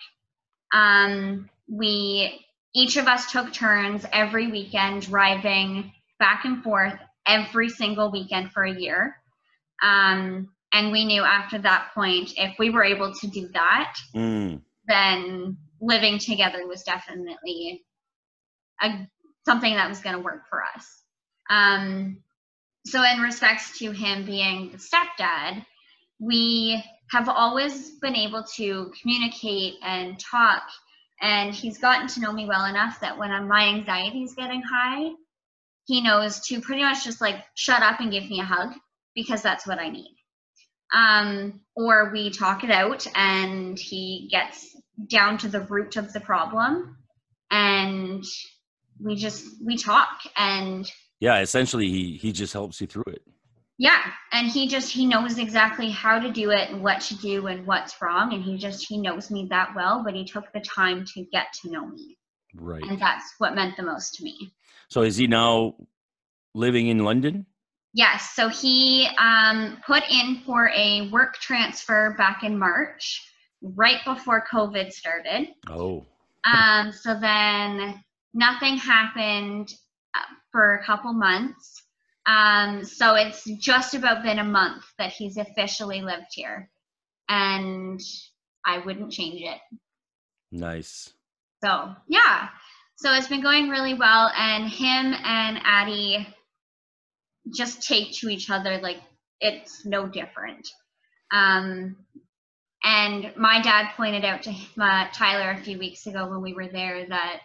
[0.72, 8.10] Um, we, each of us took turns every weekend driving back and forth every single
[8.10, 9.16] weekend for a year.
[9.82, 14.62] Um, and we knew after that point, if we were able to do that, Mm.
[14.86, 17.84] then living together was definitely
[18.82, 19.08] a,
[19.44, 21.02] something that was going to work for us.
[21.50, 22.22] Um,
[22.86, 25.64] so, in respects to him being the stepdad,
[26.18, 30.62] we have always been able to communicate and talk.
[31.20, 35.10] And he's gotten to know me well enough that when my anxiety is getting high,
[35.86, 38.72] he knows to pretty much just like shut up and give me a hug
[39.14, 40.14] because that's what I need.
[40.94, 44.76] Um, or we talk it out and he gets
[45.08, 46.96] down to the root of the problem
[47.50, 48.24] and
[49.00, 53.22] we just we talk and Yeah, essentially he he just helps you through it.
[53.76, 57.48] yeah and he just he knows exactly how to do it and what to do
[57.48, 60.60] and what's wrong and he just he knows me that well but he took the
[60.60, 62.16] time to get to know me
[62.54, 62.84] Right.
[62.84, 64.52] and that's what meant the most to me
[64.88, 65.74] So is he now
[66.54, 67.46] living in London?
[67.96, 73.22] yes so he um, put in for a work transfer back in march
[73.62, 76.04] right before covid started Oh.
[76.44, 78.02] um, so then
[78.34, 79.72] nothing happened
[80.14, 81.82] uh, for a couple months.
[82.26, 86.70] Um, so it's just about been a month that he's officially lived here.
[87.28, 88.00] And
[88.66, 89.58] I wouldn't change it.
[90.50, 91.12] Nice.
[91.62, 92.48] So yeah.
[92.96, 94.30] So it's been going really well.
[94.36, 96.26] And him and Addie
[97.54, 98.98] just take to each other like
[99.40, 100.66] it's no different.
[101.30, 101.96] Um,
[102.82, 106.68] and my dad pointed out to uh, Tyler a few weeks ago when we were
[106.68, 107.40] there that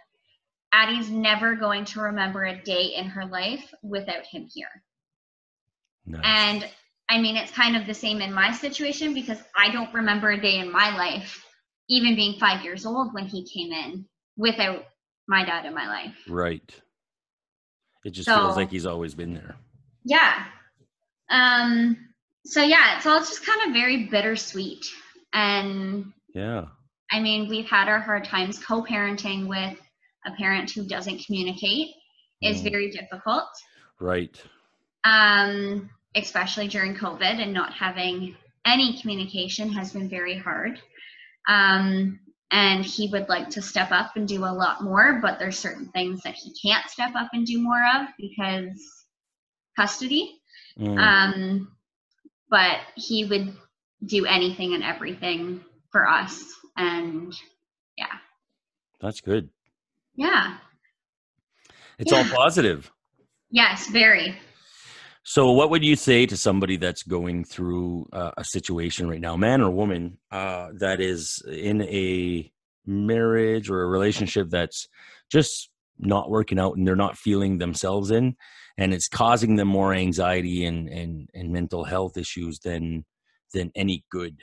[0.73, 4.67] Addie's never going to remember a day in her life without him here.
[6.05, 6.21] Nice.
[6.23, 6.69] And
[7.09, 10.41] I mean, it's kind of the same in my situation because I don't remember a
[10.41, 11.43] day in my life,
[11.89, 14.05] even being five years old when he came in,
[14.37, 14.83] without
[15.29, 16.15] my dad in my life.
[16.27, 16.69] right.
[18.05, 19.55] It just feels like he's always been there.
[20.05, 20.45] Yeah.
[21.29, 21.97] Um,
[22.45, 24.85] so yeah, it's all just kind of very bittersweet.
[25.33, 26.65] And Yeah.
[27.11, 29.77] I mean, we've had our hard times co-parenting with
[30.25, 31.89] a parent who doesn't communicate
[32.41, 32.71] is Mm.
[32.71, 33.49] very difficult.
[33.99, 34.41] Right.
[35.03, 40.81] Um, especially during COVID and not having any communication has been very hard.
[41.47, 42.19] Um,
[42.51, 45.87] and he would like to step up and do a lot more, but there's certain
[45.89, 49.05] things that he can't step up and do more of because
[49.75, 50.39] custody.
[50.79, 50.97] Mm.
[50.97, 51.71] Um,
[52.49, 53.53] but he would
[54.05, 56.43] do anything and everything for us.
[56.75, 57.33] And
[57.97, 58.17] yeah.
[58.99, 59.49] That's good.
[60.15, 60.57] yeah,
[61.97, 62.91] It's all positive.
[63.51, 64.37] yes, very.
[65.29, 69.37] So, what would you say to somebody that's going through uh, a situation right now,
[69.37, 72.51] man or woman, uh, that is in a
[72.87, 74.87] marriage or a relationship that's
[75.31, 78.37] just not working out and they're not feeling themselves in,
[78.79, 83.05] and it's causing them more anxiety and and, and mental health issues than
[83.53, 84.35] than any good?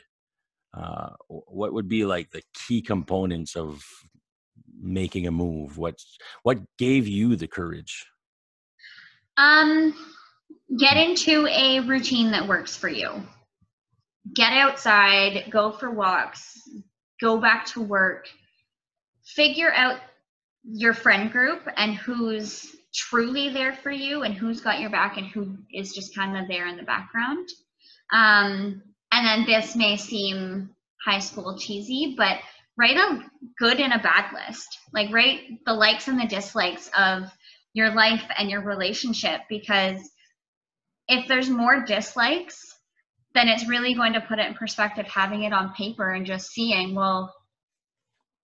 [0.72, 3.82] Uh, what would be like the key components of
[4.80, 5.78] making a move?
[5.78, 5.96] What
[6.44, 8.06] what gave you the courage?
[9.36, 9.92] Um,
[10.78, 13.10] get into a routine that works for you.
[14.34, 16.58] Get outside, go for walks,
[17.20, 18.28] go back to work.
[19.24, 20.00] Figure out
[20.64, 25.26] your friend group and who's truly there for you and who's got your back and
[25.26, 27.48] who is just kind of there in the background.
[28.12, 28.82] Um,
[29.12, 30.70] and then this may seem
[31.04, 32.38] high school cheesy, but
[32.76, 33.24] write a
[33.58, 34.78] good and a bad list.
[34.92, 37.24] Like write the likes and the dislikes of
[37.74, 39.98] your life and your relationship because
[41.08, 42.74] if there's more dislikes,
[43.34, 46.50] then it's really going to put it in perspective having it on paper and just
[46.50, 47.34] seeing, well,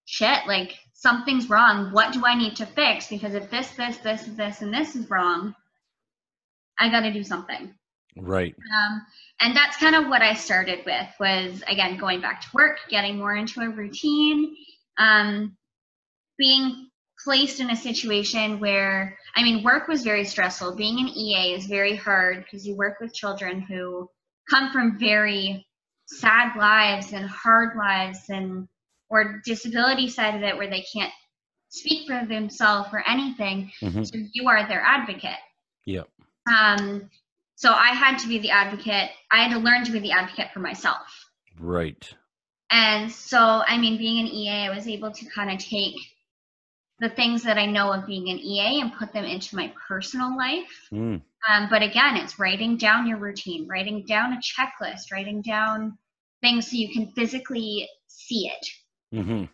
[0.04, 1.92] shit, like something's wrong.
[1.92, 3.08] What do I need to fix?
[3.08, 5.54] Because if this, this, this, this, and this is wrong,
[6.78, 7.74] I got to do something.
[8.16, 8.54] Right.
[8.76, 9.02] Um,
[9.40, 13.16] and that's kind of what I started with was again going back to work, getting
[13.16, 14.54] more into a routine,
[14.98, 15.56] um,
[16.38, 16.90] being
[17.24, 20.76] placed in a situation where I mean work was very stressful.
[20.76, 24.08] Being an EA is very hard because you work with children who
[24.50, 25.66] come from very
[26.06, 28.68] sad lives and hard lives and
[29.08, 31.12] or disability side of it where they can't
[31.68, 33.70] speak for themselves or anything.
[33.82, 34.04] Mm-hmm.
[34.04, 35.40] So you are their advocate.
[35.86, 36.08] Yep.
[36.52, 37.10] Um,
[37.56, 39.10] so I had to be the advocate.
[39.30, 41.06] I had to learn to be the advocate for myself.
[41.58, 42.12] Right.
[42.70, 45.94] And so, I mean, being an EA, I was able to kind of take
[47.00, 50.36] the things that I know of being an EA and put them into my personal
[50.36, 50.88] life.
[50.92, 51.22] Mm.
[51.50, 55.98] Um, but again, it's writing down your routine, writing down a checklist, writing down
[56.40, 59.16] things so you can physically see it.
[59.16, 59.44] Mm-hmm.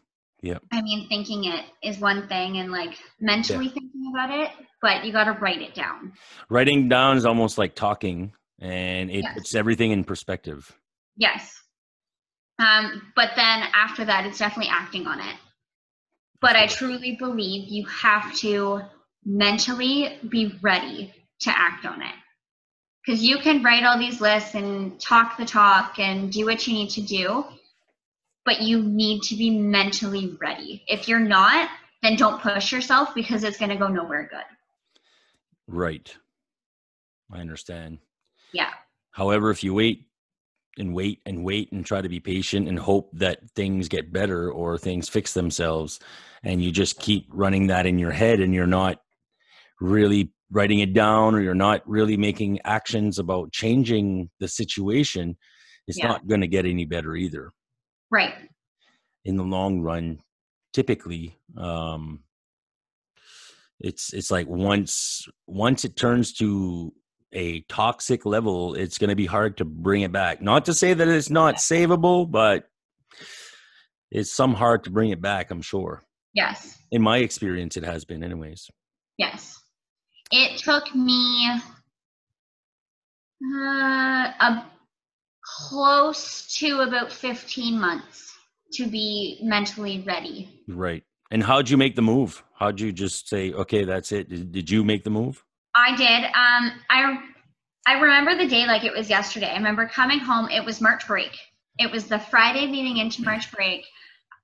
[0.42, 0.58] Yeah.
[0.70, 3.72] I mean, thinking it is one thing and like mentally yeah.
[3.72, 6.12] thinking about it, but you got to write it down.
[6.48, 9.34] Writing down is almost like talking and it yes.
[9.34, 10.76] puts everything in perspective.
[11.16, 11.54] Yes.
[12.58, 15.36] Um, but then after that, it's definitely acting on it.
[16.40, 18.82] But I truly believe you have to
[19.24, 22.14] mentally be ready to act on it.
[23.04, 26.74] Because you can write all these lists and talk the talk and do what you
[26.74, 27.44] need to do
[28.48, 30.82] but you need to be mentally ready.
[30.86, 31.68] If you're not,
[32.02, 34.40] then don't push yourself because it's going to go nowhere good.
[35.66, 36.16] Right.
[37.30, 37.98] I understand.
[38.52, 38.70] Yeah.
[39.10, 40.06] However, if you wait
[40.78, 44.50] and wait and wait and try to be patient and hope that things get better
[44.50, 46.00] or things fix themselves,
[46.42, 49.00] and you just keep running that in your head and you're not
[49.80, 55.36] really writing it down or you're not really making actions about changing the situation,
[55.86, 56.08] it's yeah.
[56.08, 57.52] not going to get any better either.
[58.10, 58.34] Right.
[59.24, 60.20] In the long run,
[60.72, 62.20] typically, um,
[63.80, 66.92] it's it's like once once it turns to
[67.32, 70.40] a toxic level, it's going to be hard to bring it back.
[70.40, 72.68] Not to say that it's not savable, but
[74.10, 75.50] it's some hard to bring it back.
[75.50, 76.02] I'm sure.
[76.34, 76.78] Yes.
[76.90, 78.70] In my experience, it has been, anyways.
[79.18, 79.58] Yes.
[80.30, 81.50] It took me
[83.42, 84.66] uh, a
[85.68, 88.32] close to about 15 months
[88.72, 90.62] to be mentally ready.
[90.68, 91.02] Right.
[91.30, 92.42] And how'd you make the move?
[92.54, 94.28] How'd you just say, okay, that's it?
[94.28, 95.44] Did, did you make the move?
[95.78, 96.24] I did.
[96.24, 97.20] Um, I
[97.86, 99.50] I remember the day like it was yesterday.
[99.50, 100.48] I remember coming home.
[100.50, 101.30] It was March break.
[101.78, 103.86] It was the Friday leading into March break.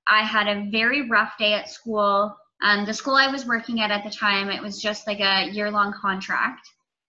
[0.07, 2.35] I had a very rough day at school.
[2.63, 5.49] Um, the school I was working at at the time, it was just like a
[5.51, 6.65] year long contract.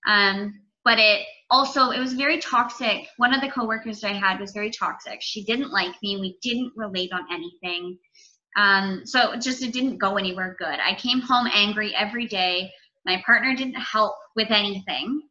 [0.07, 4.53] Um, but it also it was very toxic one of the coworkers i had was
[4.53, 7.99] very toxic she didn't like me we didn't relate on anything
[8.57, 12.71] um, so it just it didn't go anywhere good i came home angry every day
[13.07, 15.23] my partner didn't help with anything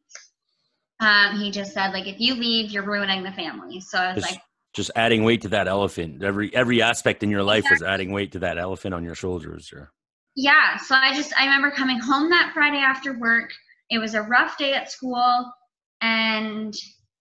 [1.00, 4.22] um, he just said like if you leave you're ruining the family so i was
[4.22, 4.42] just, like
[4.74, 7.84] just adding weight to that elephant every every aspect in your life exactly.
[7.84, 9.90] was adding weight to that elephant on your shoulders or
[10.34, 13.52] yeah so i just i remember coming home that friday after work
[13.90, 15.52] it was a rough day at school,
[16.00, 16.74] and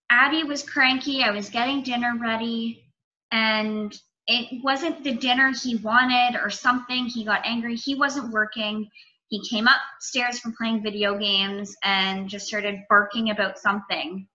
[0.09, 1.23] Addie was cranky.
[1.23, 2.85] I was getting dinner ready,
[3.31, 3.95] and
[4.27, 7.05] it wasn't the dinner he wanted or something.
[7.05, 7.75] He got angry.
[7.75, 8.89] He wasn't working.
[9.27, 14.27] He came upstairs from playing video games and just started barking about something.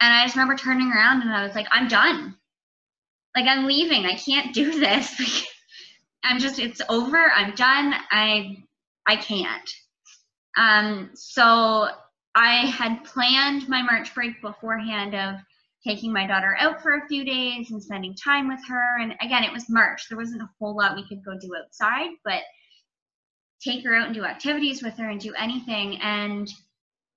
[0.00, 2.36] And I just remember turning around and I was like, I'm done.
[3.36, 4.04] Like, I'm leaving.
[4.04, 5.46] I can't do this.
[6.24, 7.18] I'm just, it's over.
[7.34, 7.94] I'm done.
[8.10, 8.64] I,
[9.06, 9.70] I can't.
[10.56, 11.88] Um, so
[12.34, 15.40] I had planned my March break beforehand of
[15.84, 19.00] taking my daughter out for a few days and spending time with her.
[19.00, 20.08] And again, it was March.
[20.08, 22.42] There wasn't a whole lot we could go do outside, but
[23.62, 25.98] take her out and do activities with her and do anything.
[26.00, 26.48] And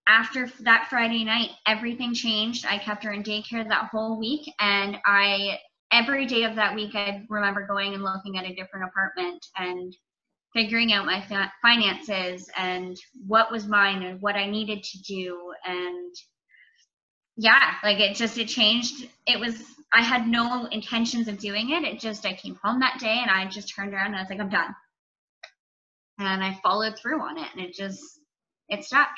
[0.08, 2.66] after that Friday night, everything changed.
[2.66, 4.52] I kept her in daycare that whole week.
[4.60, 5.60] And I,
[5.92, 9.96] every day of that week, I remember going and looking at a different apartment and
[10.56, 11.24] figuring out my
[11.62, 16.16] finances and what was mine and what I needed to do and
[17.36, 19.62] yeah like it just it changed it was
[19.94, 23.30] I had no intentions of doing it it just I came home that day and
[23.30, 24.74] I just turned around and I was like I'm done
[26.20, 28.02] and I followed through on it and it just
[28.70, 29.10] it stuck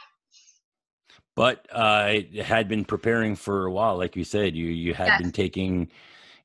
[1.36, 5.08] but uh, I had been preparing for a while like you said you you had
[5.08, 5.22] yes.
[5.22, 5.90] been taking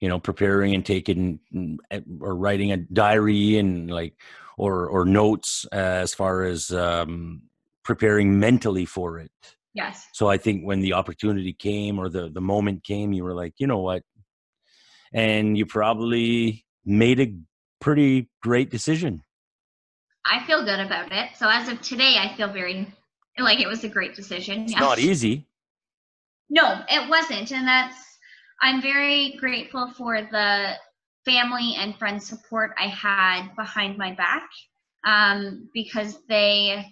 [0.01, 1.79] you know preparing and taking mm,
[2.21, 4.15] or writing a diary and like
[4.59, 7.43] or or notes as far as um,
[7.85, 9.31] preparing mentally for it.
[9.75, 10.07] Yes.
[10.13, 13.55] So I think when the opportunity came or the the moment came, you were like,
[13.59, 14.03] you know what,
[15.15, 17.35] and you probably made a
[17.81, 19.23] pretty great decision.
[20.27, 21.31] I feel good about it.
[21.37, 22.87] So as of today, I feel very
[23.39, 24.63] like it was a great decision.
[24.63, 24.81] It's yes.
[24.81, 25.47] not easy.
[26.51, 27.97] No, it wasn't, and that's
[28.61, 30.75] I'm very grateful for the
[31.25, 34.49] family and friend support I had behind my back
[35.05, 36.85] um, because they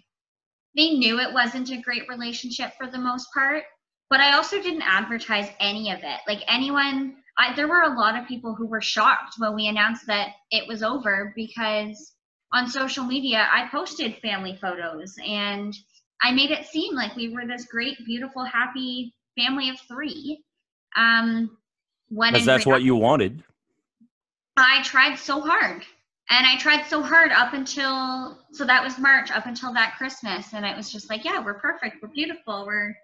[0.77, 3.65] they knew it wasn't a great relationship for the most part.
[4.09, 6.21] But I also didn't advertise any of it.
[6.27, 10.07] Like anyone, I, there were a lot of people who were shocked when we announced
[10.07, 12.15] that it was over because
[12.53, 15.75] on social media I posted family photos and
[16.23, 20.43] I made it seem like we were this great, beautiful, happy family of three.
[20.97, 21.57] Um,
[22.09, 23.43] when because that's what you wanted.
[24.57, 25.83] I tried so hard.
[26.33, 30.53] And I tried so hard up until, so that was March, up until that Christmas.
[30.53, 31.97] And it was just like, yeah, we're perfect.
[32.01, 32.67] We're beautiful.
[32.67, 32.95] We're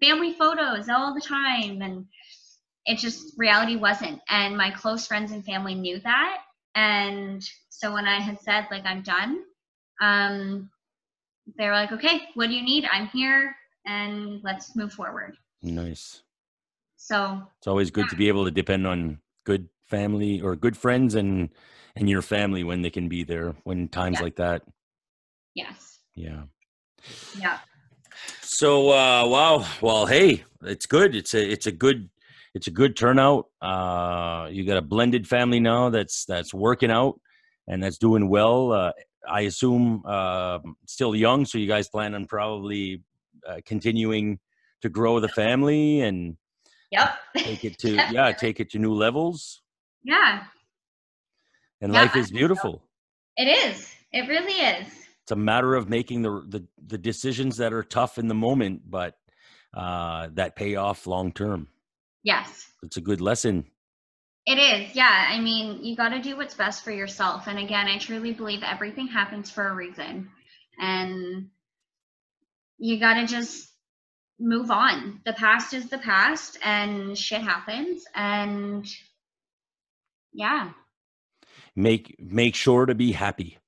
[0.00, 1.82] family photos all the time.
[1.82, 2.06] And
[2.84, 4.20] it just, reality wasn't.
[4.28, 6.42] And my close friends and family knew that.
[6.76, 9.42] And so when I had said, like, I'm done,
[10.00, 10.70] um,
[11.58, 12.86] they were like, okay, what do you need?
[12.92, 13.56] I'm here
[13.86, 15.36] and let's move forward.
[15.62, 16.22] Nice.
[16.96, 18.10] So it's always good yeah.
[18.10, 21.50] to be able to depend on good family or good friends and
[21.94, 24.24] and your family when they can be there when times yeah.
[24.24, 24.62] like that.
[25.54, 26.00] Yes.
[26.14, 26.42] Yeah.
[27.38, 27.58] Yeah.
[28.42, 31.14] So uh wow, well hey, it's good.
[31.14, 32.10] It's a it's a good
[32.56, 33.46] it's a good turnout.
[33.60, 37.20] Uh you got a blended family now that's that's working out
[37.68, 38.72] and that's doing well.
[38.72, 38.92] Uh
[39.28, 43.02] I assume uh still young, so you guys plan on probably
[43.48, 44.38] uh, continuing
[44.82, 46.36] to grow the family and
[46.92, 47.18] Yep.
[47.36, 49.62] Take it to yeah, take it to new levels.
[50.02, 50.44] Yeah.
[51.80, 52.82] And yeah, life is beautiful.
[53.36, 53.92] It is.
[54.12, 54.86] It really is.
[55.24, 58.82] It's a matter of making the the, the decisions that are tough in the moment,
[58.88, 59.14] but
[59.74, 61.68] uh, that pay off long term.
[62.26, 62.66] Yes.
[62.82, 63.66] It's a good lesson.
[64.46, 64.96] It is.
[64.96, 65.28] Yeah.
[65.30, 67.46] I mean, you got to do what's best for yourself.
[67.46, 70.28] And again, I truly believe everything happens for a reason.
[70.76, 71.50] And
[72.78, 73.68] you got to just
[74.40, 75.20] move on.
[75.24, 78.84] The past is the past and shit happens and
[80.32, 80.72] yeah.
[81.76, 83.58] Make make sure to be happy.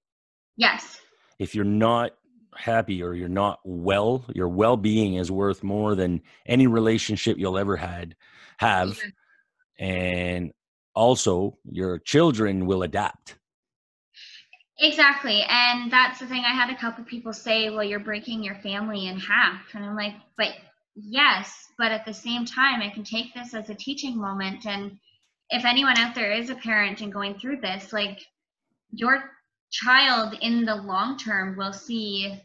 [0.56, 1.00] Yes.
[1.38, 2.10] If you're not
[2.56, 7.76] happy or you're not well, your well-being is worth more than any relationship you'll ever
[7.76, 8.16] had
[8.58, 8.98] have.
[9.78, 10.52] And
[10.94, 13.36] also your children will adapt.
[14.80, 15.44] Exactly.
[15.48, 16.44] And that's the thing.
[16.44, 19.74] I had a couple people say, well, you're breaking your family in half.
[19.74, 20.50] And I'm like, but
[20.94, 24.66] yes, but at the same time, I can take this as a teaching moment.
[24.66, 24.98] And
[25.50, 28.20] if anyone out there is a parent and going through this, like
[28.92, 29.30] your
[29.70, 32.40] child in the long term will see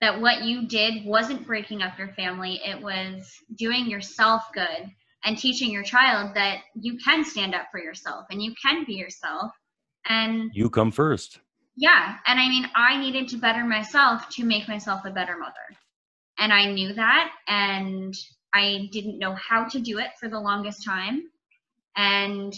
[0.00, 4.90] that what you did wasn't breaking up your family, it was doing yourself good
[5.24, 8.94] and teaching your child that you can stand up for yourself and you can be
[8.94, 9.52] yourself.
[10.08, 11.40] And you come first.
[11.76, 15.76] Yeah and i mean i needed to better myself to make myself a better mother.
[16.38, 18.14] And i knew that and
[18.52, 21.24] i didn't know how to do it for the longest time.
[21.96, 22.54] And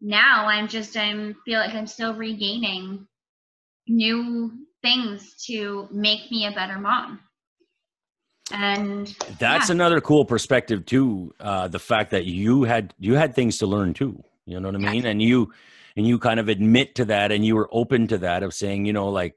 [0.00, 3.06] now i'm just i'm feel like i'm still regaining
[3.86, 4.50] new
[4.82, 7.20] things to make me a better mom
[8.52, 9.74] and that's yeah.
[9.74, 13.92] another cool perspective too uh the fact that you had you had things to learn
[13.94, 15.50] too you know what i mean and you
[15.96, 18.84] and you kind of admit to that and you were open to that of saying
[18.84, 19.34] you know like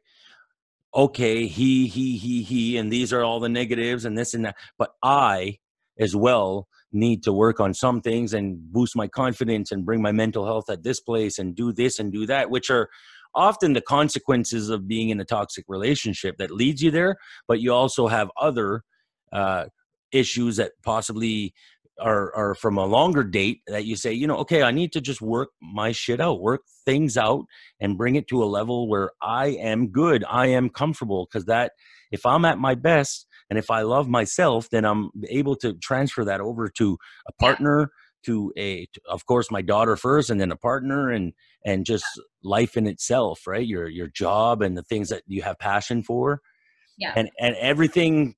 [0.94, 4.56] okay he he he he and these are all the negatives and this and that
[4.78, 5.58] but i
[6.00, 10.12] as well need to work on some things and boost my confidence and bring my
[10.12, 12.90] mental health at this place and do this and do that which are
[13.34, 17.74] often the consequences of being in a toxic relationship that leads you there but you
[17.74, 18.82] also have other
[19.36, 19.66] uh,
[20.12, 21.54] issues that possibly
[22.00, 25.02] are are from a longer date that you say, you know, okay, I need to
[25.02, 27.46] just work my shit out, work things out
[27.80, 31.74] and bring it to a level where I am good, I am comfortable because that
[32.12, 36.26] if I'm at my best and if I love myself, then I'm able to transfer
[36.26, 37.92] that over to a partner,
[38.26, 41.34] to a to, of course my daughter first and then a partner and
[41.66, 42.06] and just
[42.44, 43.66] life in itself, right?
[43.66, 46.42] Your your job and the things that you have passion for.
[46.98, 47.14] Yeah.
[47.16, 48.36] And and everything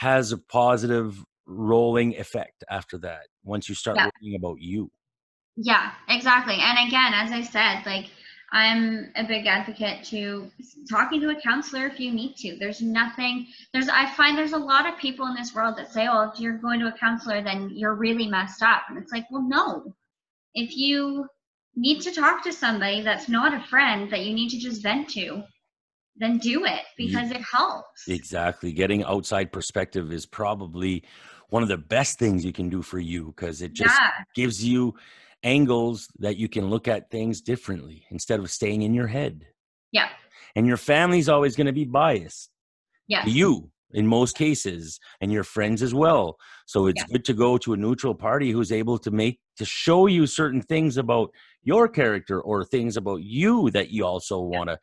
[0.00, 4.08] has a positive rolling effect after that once you start yeah.
[4.22, 4.90] worrying about you
[5.56, 8.06] yeah exactly and again as i said like
[8.52, 10.50] i'm a big advocate to
[10.88, 14.58] talking to a counselor if you need to there's nothing there's i find there's a
[14.58, 17.42] lot of people in this world that say oh if you're going to a counselor
[17.42, 19.92] then you're really messed up and it's like well no
[20.54, 21.26] if you
[21.76, 25.08] need to talk to somebody that's not a friend that you need to just vent
[25.10, 25.42] to,
[26.20, 28.06] then do it because it helps.
[28.06, 28.72] Exactly.
[28.72, 31.02] Getting outside perspective is probably
[31.48, 34.10] one of the best things you can do for you because it just Yeah.
[34.34, 34.94] gives you
[35.42, 39.46] angles that you can look at things differently instead of staying in your head.
[39.90, 40.10] Yeah.
[40.54, 42.50] And your family's always going to be biased
[43.08, 43.24] Yes.
[43.24, 46.36] to you in most cases and your friends as well.
[46.66, 47.12] So it's Yeah.
[47.12, 50.62] good to go to a neutral party who's able to make to show you certain
[50.62, 51.30] things about
[51.62, 54.78] your character or things about you that you also want to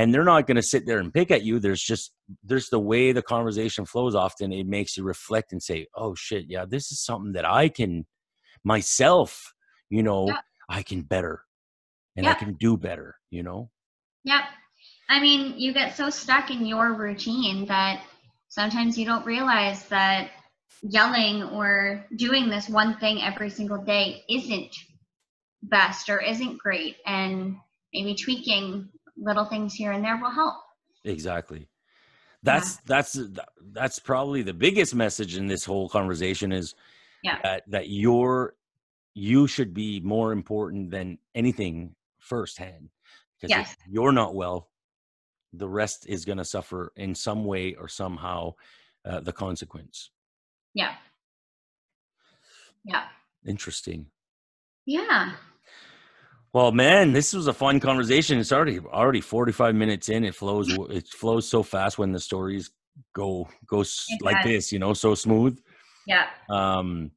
[0.00, 2.78] and they're not going to sit there and pick at you there's just there's the
[2.78, 6.90] way the conversation flows often it makes you reflect and say oh shit yeah this
[6.90, 8.06] is something that i can
[8.64, 9.52] myself
[9.90, 10.38] you know Yeah.
[10.68, 11.42] i can better
[12.16, 13.70] and i can do better you know
[14.24, 14.44] Yep.
[15.08, 18.04] I mean, you get so stuck in your routine that
[18.48, 20.30] sometimes you don't realize that
[20.82, 24.74] yelling or doing this one thing every single day isn't
[25.62, 26.96] best or isn't great.
[27.06, 27.56] And
[27.92, 28.88] maybe tweaking
[29.20, 30.56] little things here and there will help.
[31.04, 31.68] exactly
[32.42, 33.18] that's that's
[33.72, 36.74] that's probably the biggest message in this whole conversation is
[37.22, 37.38] Yeah.
[37.42, 38.54] that that you're
[39.14, 42.88] you should be more important than anything firsthand
[43.36, 43.72] because Yes.
[43.72, 44.70] if you're not well
[45.52, 48.54] the rest is going to suffer in some way or somehow
[49.04, 50.10] uh, the consequence
[50.74, 50.94] Yeah.
[52.84, 53.04] Yeah.
[53.44, 54.06] interesting
[54.86, 55.34] Yeah.
[56.52, 58.38] Well man this was a fun conversation.
[58.38, 60.24] It's already already 45 minutes in.
[60.24, 62.70] It flows it flows so fast when the stories
[63.14, 63.84] go go
[64.20, 65.58] like this you know so smooth.
[66.06, 66.26] Yeah.
[66.48, 67.10] um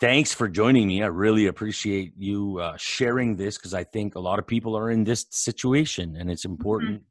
[0.00, 1.02] thanks for joining me.
[1.02, 4.90] I really appreciate you uh, sharing this because i think a lot of people are
[4.90, 7.02] in this situation and it's important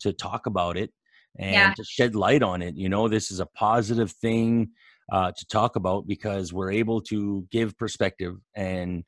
[0.00, 0.90] to talk about it
[1.38, 1.72] and Yeah.
[1.76, 3.08] to shed light on it you know?
[3.08, 4.70] This is a positive thing
[5.12, 9.04] uh, to talk about because we're able to give perspective and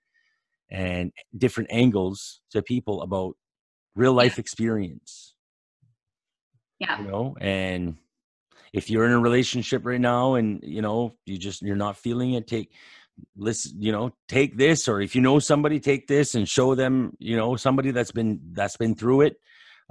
[0.70, 3.34] and different angles to people about
[3.96, 5.34] real life experience
[6.78, 6.98] Yeah.
[6.98, 7.96] you know and
[8.72, 12.34] if you're in a relationship right now and you know you just you're not feeling
[12.34, 12.72] it take
[13.36, 17.12] listen you know take this or if you know somebody take this and show them
[17.18, 19.36] you know somebody that's been that's been through it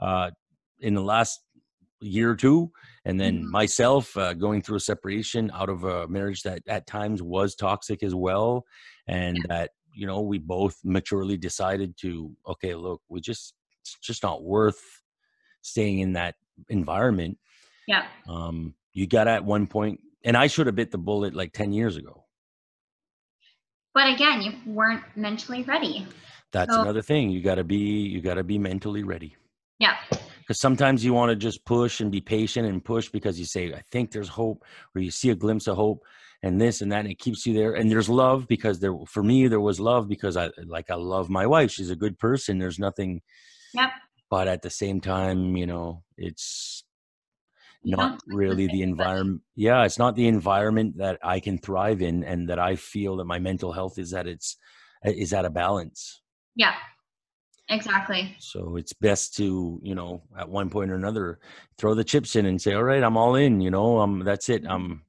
[0.02, 0.32] uh
[0.80, 1.40] in the last
[2.02, 2.72] year or two
[3.06, 3.50] and then Mhm.
[3.52, 8.02] myself uh, going through a separation out of a marriage that at times was toxic
[8.04, 8.64] as well
[9.08, 14.24] and that you know we both maturely decided to okay look we just it's just
[14.24, 14.82] not worth
[15.62, 16.36] staying in that
[16.70, 17.38] environment
[17.88, 18.06] Yeah.
[18.28, 21.74] um you got at one point and i should have bit the bullet like 10
[21.74, 22.16] years ago
[23.94, 26.06] But again, you weren't mentally ready.
[26.52, 27.78] that's So- another thing you got to be
[28.14, 29.36] you got to be mentally ready
[29.80, 29.96] Yeah.
[30.40, 33.64] because sometimes you want to just push and be patient and push because you say
[33.74, 34.64] i think there's hope
[34.96, 36.00] or you see a glimpse of hope
[36.44, 39.22] and this and that and it keeps you there and there's love because there for
[39.24, 42.58] me there was love because i like i love my wife she's a good person
[42.58, 43.22] there's nothing
[43.74, 43.90] Yep.
[44.30, 46.84] but at the same time you know it's
[47.84, 51.58] not don't like the really the environment yeah it's not the environment that i can
[51.58, 54.58] thrive in and that i feel that my mental health is at its
[55.04, 56.22] is at a balance
[56.56, 56.74] Yeah.
[57.72, 58.36] Exactly.
[58.40, 61.40] so it's best to you know at one point or another
[61.78, 64.50] throw the chips in and say all right i'm all in you know um that's
[64.50, 65.04] it i'm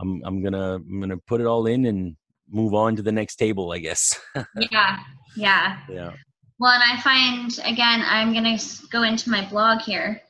[0.00, 2.16] i'm i'm gonna i'm gonna put it all in and
[2.48, 4.18] move on to the next table i guess
[4.70, 4.98] Yeah.
[5.36, 5.78] Yeah.
[5.88, 6.12] yeah
[6.58, 8.58] Well, and I find again, I'm gonna
[8.90, 10.20] go into my blog here.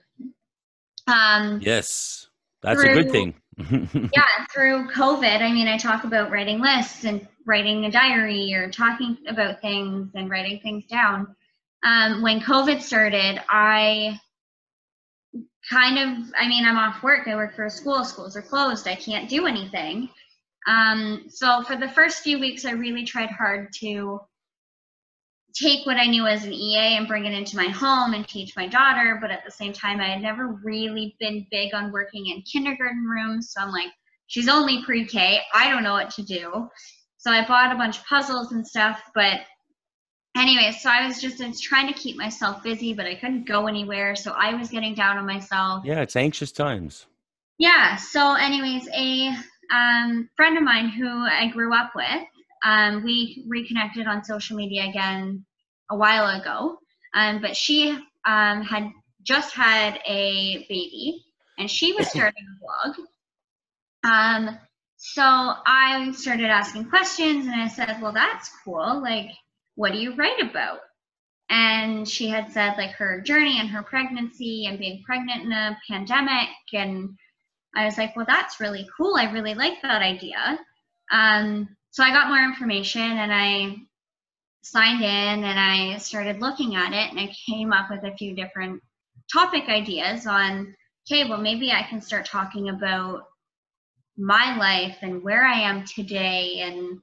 [1.07, 2.29] Um, yes
[2.63, 3.35] that's a good thing
[3.71, 8.71] yeah, through COVID, I mean, I talk about writing lists and writing a diary or
[8.71, 11.35] talking about things and writing things down.
[11.85, 14.19] Um, when COVID started, I
[15.71, 17.29] kind of, I mean, I'm off work.
[17.29, 18.05] I work for a school.
[18.05, 18.89] Schools are closed.
[18.89, 20.09] I can't do anything.
[20.67, 24.21] Um, so for the first few weeks, I really tried hard to
[25.55, 28.57] take what I knew as an EA and bring it into my home and teach
[28.57, 29.19] my daughter.
[29.21, 33.05] But at the same time, I had never really been big on working in kindergarten
[33.05, 33.53] rooms.
[33.53, 33.91] So I'm like,
[34.27, 35.41] she's only pre K.
[35.55, 36.69] I don't know what to do.
[37.19, 39.01] So I bought a bunch of puzzles and stuff.
[39.15, 39.41] But
[40.37, 44.17] anyway, so I was just trying to keep myself busy, but I couldn't go anywhere.
[44.17, 45.85] So I was getting down on myself.
[45.85, 47.07] yeah it's anxious times
[47.59, 47.97] Yeah.
[47.97, 49.31] So, anyways, a
[49.75, 52.25] um, friend of mine who I grew up with,
[52.65, 55.45] um, we reconnected on social media again
[55.91, 56.79] a while ago.
[57.15, 57.91] Um, but she
[58.25, 58.91] um, had
[59.23, 61.25] just had a baby,
[61.59, 63.07] and she was starting a blog.
[64.05, 64.59] Um,
[64.97, 69.03] so I started asking questions, and I said, "Well, that's cool.
[69.03, 69.31] Like,
[69.81, 70.81] what do you write about?"
[71.53, 75.77] and she had said like her journey and her pregnancy and being pregnant in a
[75.91, 77.11] pandemic and
[77.75, 80.59] i was like well that's really cool i really like that idea
[81.11, 83.77] um, so I got more information and I
[84.63, 88.35] signed in and I started looking at it and I came up with a few
[88.35, 88.81] different
[89.33, 90.75] topic ideas on
[91.11, 93.23] okay, well, maybe I can start talking about
[94.17, 96.61] my life and where I am today.
[96.61, 97.01] And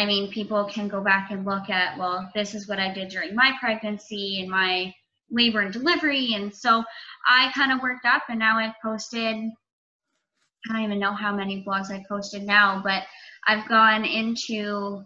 [0.00, 3.10] I mean, people can go back and look at, well, this is what I did
[3.10, 4.94] during my pregnancy and my
[5.30, 6.32] labor and delivery.
[6.32, 6.82] And so
[7.28, 11.62] I kind of worked up and now I've posted, I don't even know how many
[11.62, 13.02] blogs I've posted now, but
[13.46, 15.04] I've gone into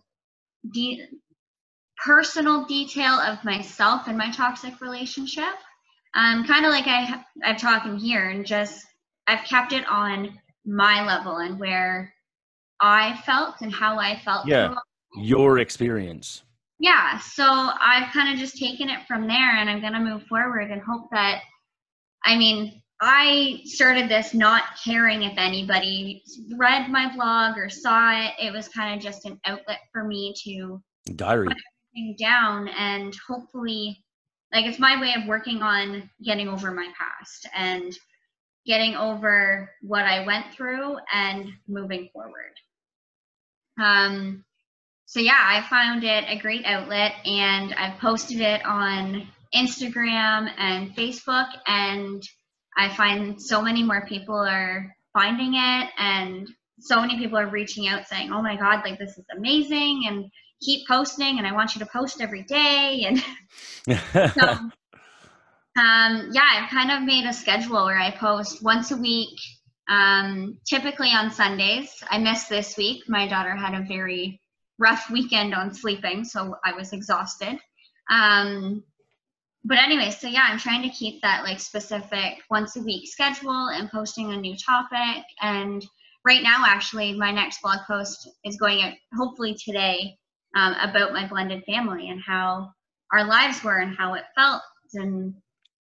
[0.73, 1.09] de-
[2.05, 5.55] personal detail of myself and my toxic relationship.
[6.15, 8.87] Um, kind of like I, I've talked in here, and just
[9.27, 12.14] I've kept it on my level and where
[12.85, 14.47] I felt and how I felt.
[14.47, 14.75] Yeah,
[15.17, 16.43] your experience.
[16.79, 20.71] Yeah, so I've kind of just taken it from there, and I'm gonna move forward
[20.71, 21.41] and hope that.
[22.25, 26.23] I mean, I started this not caring if anybody
[26.57, 28.35] read my blog or saw it.
[28.39, 30.83] It was kind of just an outlet for me to
[31.17, 31.49] diary
[32.19, 34.05] down and hopefully
[34.53, 37.97] like it's my way of working on getting over my past and
[38.67, 42.55] getting over what I went through and moving forward.
[43.83, 44.45] Um,
[45.07, 50.95] so yeah, I found it a great outlet and I've posted it on Instagram and
[50.97, 52.23] Facebook and
[52.77, 56.49] I find so many more people are finding it and
[56.81, 60.31] so many people are reaching out saying, "Oh my god, like this is amazing." And
[60.65, 63.05] keep posting and I want you to post every day.
[63.07, 63.19] And
[64.33, 64.49] so,
[65.77, 69.39] um, yeah, I've kind of made a schedule where I post once a week,
[69.89, 72.03] um, typically on Sundays.
[72.09, 73.05] I missed this week.
[73.09, 74.41] My daughter had a very
[74.79, 77.59] rough weekend on sleeping, so I was exhausted.
[78.11, 78.83] Um,
[79.65, 83.69] but anyway, so yeah, I'm trying to keep that like specific once a week schedule
[83.69, 85.25] and posting a new topic.
[85.41, 85.85] And
[86.25, 90.19] right now, actually, my next blog post is going out hopefully today
[90.55, 92.71] um, about my blended family and how
[93.13, 94.63] our lives were and how it felt.
[94.95, 95.35] And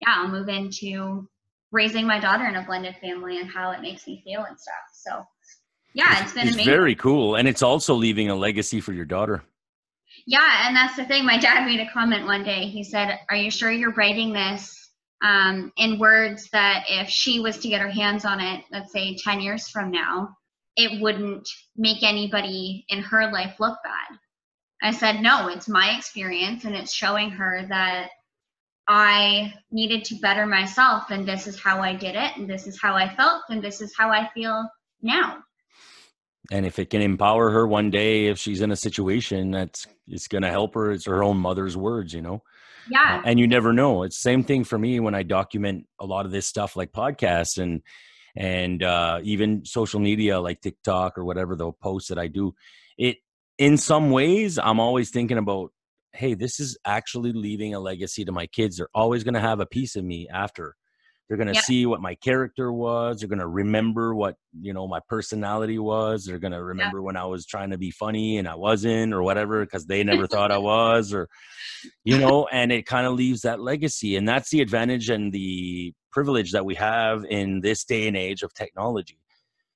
[0.02, 1.28] yeah, I'll move into
[1.72, 4.76] raising my daughter in a blended family and how it makes me feel and stuff.
[4.94, 5.26] So
[5.94, 6.72] yeah, it's been it's amazing.
[6.72, 7.36] very cool.
[7.36, 9.44] And it's also leaving a legacy for your daughter.
[10.26, 11.26] Yeah, and that's the thing.
[11.26, 12.68] My dad made a comment one day.
[12.68, 14.92] He said, Are you sure you're writing this
[15.24, 19.16] um, in words that if she was to get her hands on it, let's say
[19.16, 20.30] 10 years from now,
[20.76, 24.18] it wouldn't make anybody in her life look bad?
[24.82, 28.10] I said, no, it's my experience and it's showing her that
[28.88, 32.80] I needed to better myself and this is how I did it and this is
[32.82, 34.70] how I felt and this is how I feel
[35.02, 35.40] now.
[36.52, 40.30] And if it can empower her one day, if she's in a situation that's it's
[40.30, 42.44] going to help her, it's her own mother's words, you know?
[42.90, 43.18] Yeah.
[43.18, 44.04] Uh, and you never know.
[44.04, 47.58] It's same thing for me when I document a lot of this stuff like podcasts
[47.58, 47.82] and,
[48.38, 52.56] and uh, even social media like TikTok or whatever the posts that I do.
[52.98, 53.18] It
[53.58, 55.72] in some ways, I'm always thinking about,
[56.18, 58.78] hey, this is actually leaving a legacy to my kids.
[58.78, 60.76] They're always going to have a piece of me after.
[61.28, 63.20] They're going to see what my character was.
[63.20, 66.24] They're going to remember what, you know, my personality was.
[66.24, 69.22] They're going to remember when I was trying to be funny and I wasn't or
[69.22, 71.28] whatever because they never thought I was or,
[72.06, 74.16] you know, and it kind of leaves that legacy.
[74.16, 78.42] And that's the advantage and the privilege that we have in this day and age
[78.42, 79.20] of technology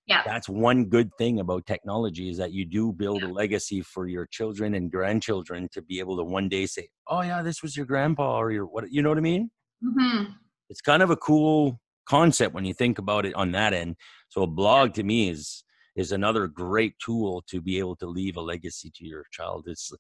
[0.08, 0.24] yeah.
[0.26, 3.30] That's one good thing about technology is that you do build yeah.
[3.30, 7.22] a legacy for your children and grandchildren to be able to one day say oh
[7.22, 9.50] yeah this was your grandpa or your what you know what i mean?
[9.84, 10.32] Mm-hmm.
[10.70, 13.96] it's kind of a cool concept when you think about it on that end.
[14.30, 15.64] So a blog to me is
[15.96, 19.66] is another great tool to be able to leave a legacy to your child.
[19.68, 19.92] It's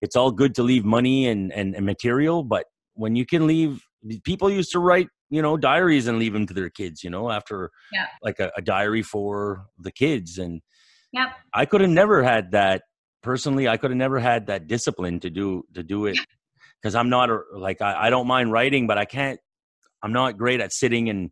[0.00, 3.82] it's all good to leave money and and, and material but when you can leave
[4.24, 7.30] people used to write you know diaries and leave them to their kids you know
[7.30, 8.06] after yeah.
[8.22, 10.60] like a, a diary for the kids and
[11.12, 11.30] yep.
[11.54, 12.82] i could have never had that
[13.22, 16.18] personally i could have never had that discipline to do to do it
[16.80, 19.40] because i'm not a, like I, I don't mind writing but i can't
[20.02, 21.30] i'm not great at sitting and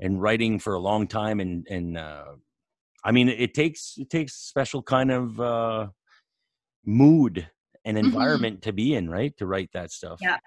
[0.00, 2.32] and writing for a long time and and uh
[3.04, 5.86] i mean it takes it takes special kind of uh
[6.84, 7.48] mood
[7.84, 8.06] and mm-hmm.
[8.06, 8.70] environment mm-hmm.
[8.70, 10.38] to be in right to write that stuff yeah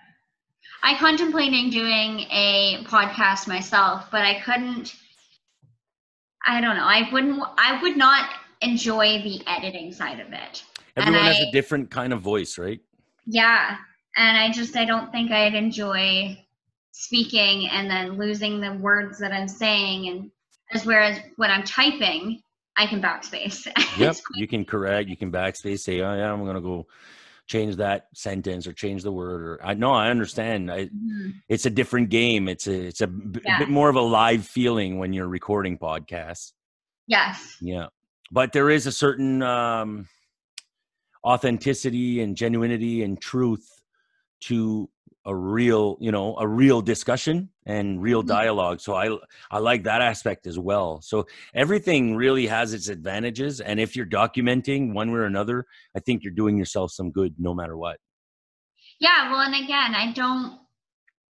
[0.82, 4.96] I contemplating doing a podcast myself, but I couldn't.
[6.46, 6.86] I don't know.
[6.86, 7.44] I wouldn't.
[7.58, 8.30] I would not
[8.62, 10.64] enjoy the editing side of it.
[10.96, 12.80] Everyone has a different kind of voice, right?
[13.26, 13.78] Yeah,
[14.18, 16.38] and I just I don't think I'd enjoy
[16.92, 20.32] speaking and then losing the words that I'm saying, and
[20.72, 22.42] as whereas when I'm typing,
[22.78, 23.68] I can backspace.
[23.98, 25.10] Yep, you can correct.
[25.10, 25.80] You can backspace.
[25.80, 26.88] Say, oh yeah, I'm gonna go
[27.50, 30.72] change that sentence or change the word or I know I understand.
[30.72, 31.32] I, mm-hmm.
[31.50, 32.48] It's a different game.
[32.48, 33.58] It's a it's a, b- yeah.
[33.58, 36.54] a bit more of a live feeling when you're recording podcasts.
[37.08, 37.58] Yes.
[37.60, 37.88] Yeah,
[38.32, 40.08] but there is a certain um,
[41.26, 43.68] authenticity and genuinity and truth
[44.42, 44.90] to
[45.26, 48.28] a real you know a real discussion and real Mhm.
[48.28, 49.16] dialogue so i
[49.52, 54.06] i like that aspect as well so everything really has its advantages and if you're
[54.06, 55.66] documenting one way or another
[55.96, 57.98] i think you're doing yourself some good no matter what
[59.02, 60.60] Yeah, well, and again, I don't,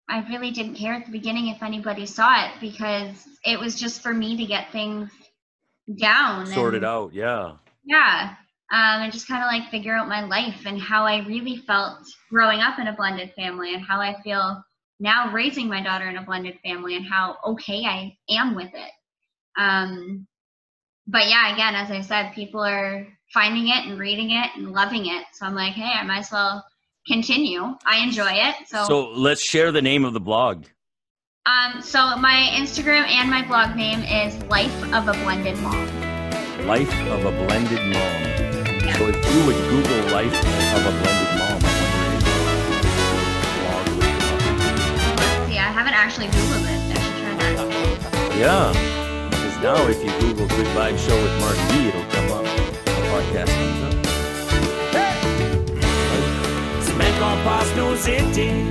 [0.08, 4.00] I really didn't care at the beginning if anybody saw it because it was just
[4.02, 5.10] for me to get things
[6.00, 6.46] down.
[6.46, 8.36] sort it and- out yeah Yeah.
[8.70, 12.06] Um, and just kind of like figure out my life and how I really felt
[12.30, 14.62] growing up in a blended family and how I feel
[15.00, 18.90] now raising my daughter in a blended family and how okay I am with it.
[19.56, 20.26] Um,
[21.06, 25.06] but yeah, again, as I said, people are finding it and reading it and loving
[25.06, 25.24] it.
[25.32, 26.62] So I'm like, hey, I might as well
[27.06, 27.62] continue.
[27.86, 28.54] I enjoy it.
[28.66, 30.66] So, so let's share the name of the blog
[31.48, 36.66] um, so my Instagram and my blog name is Life of a Blended Mom.
[36.66, 38.47] life of a blended mom
[38.96, 40.34] so if you would google life
[40.76, 41.70] of a blended mom I
[42.44, 43.86] wonder if the would come up.
[45.48, 46.80] See, I haven't actually Googled it.
[46.88, 48.38] I should try that.
[48.38, 48.72] Yeah,
[49.30, 52.44] because now if you Google Good Vibe Show with Marty B, it'll come up.
[52.84, 53.98] The podcast comes up.
[56.82, 58.64] Semaine qu'on passe nos étés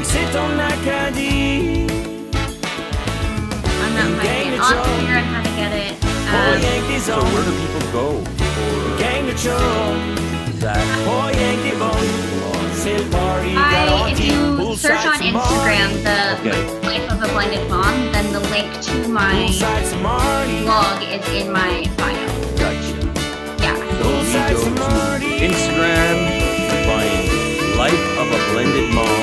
[0.00, 1.86] Ici ton Acadie
[3.82, 4.60] I'm not finding it.
[4.60, 6.05] I'll have to how to get it.
[6.56, 10.82] Rien que des So where do people go for Gang de chums that?
[11.06, 12.14] Rien que des bonnes
[12.74, 16.60] C'est le party I, if you search on Instagram the Okay.
[16.86, 21.26] Life of a Blended Mom, then the link to my Poolside to Marty blog is
[21.34, 22.26] in my bio.
[22.60, 22.94] Gotcha.
[23.62, 23.74] Yeah.
[23.98, 24.06] So
[24.64, 24.86] we go
[25.18, 26.16] to Instagram
[26.68, 27.22] to find
[27.76, 29.16] Life of a Blended Mom on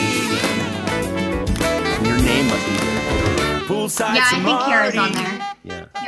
[0.00, 0.66] Instagram.
[2.06, 4.14] Your name must be there.
[4.14, 5.53] Yeah, I think Cara's on there.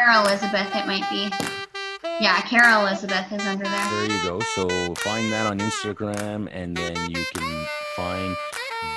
[0.07, 1.29] Cara Elizabeth, it might be.
[2.21, 3.91] Yeah, Cara Elizabeth is under there.
[3.91, 4.39] there you go.
[4.55, 8.37] So find that on Instagram, and then you can find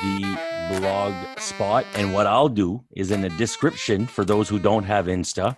[0.03, 0.39] the
[0.79, 1.87] blog spot.
[1.95, 5.57] And what I'll do is in the description for those who don't have Insta,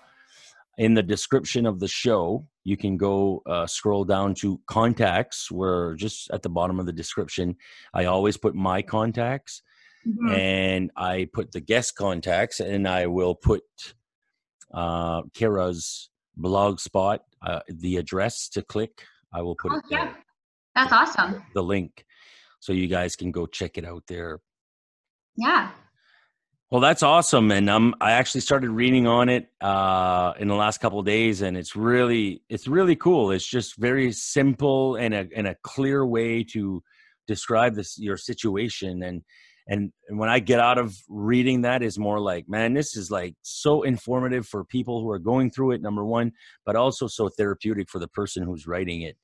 [0.78, 5.96] in the description of the show, you can go uh, scroll down to contacts, where
[5.96, 7.58] just at the bottom of the description,
[7.94, 9.64] I always put my contacts
[10.08, 10.34] Mhm.
[10.34, 13.64] and I put the guest contacts, and I will put
[14.74, 19.04] uh, Cara's blog spot, uh, the address to click.
[19.34, 20.14] I will put Oh, it there, yeah.
[20.76, 21.44] That's awesome.
[21.54, 22.06] the link,
[22.60, 24.40] so you guys can go check it out there.
[25.36, 25.72] Yeah.
[26.70, 30.80] Well, that's awesome, and um, I actually started reading on it uh, in the last
[30.80, 33.32] couple of days, and it's really, it's really cool.
[33.32, 36.82] It's just very simple and a and a clear way to
[37.28, 39.22] describe this your situation, and
[39.72, 43.10] and and when I get out of reading that, is more like, man, this is
[43.10, 45.82] like so informative for people who are going through it.
[45.82, 46.32] Number one,
[46.66, 49.16] but also so therapeutic for the person who's writing it.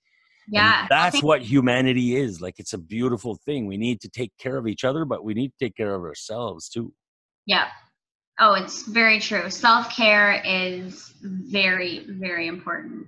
[0.50, 0.84] Yeah.
[0.86, 2.40] I that's think- what humanity is.
[2.40, 3.68] Like, it's a beautiful thing.
[3.68, 6.02] We need to take care of each other, but we need to take care of
[6.04, 6.94] ourselves too.
[7.46, 7.68] Yeah.
[8.40, 9.50] Oh, it's very true.
[9.50, 13.08] Self care is very, very important.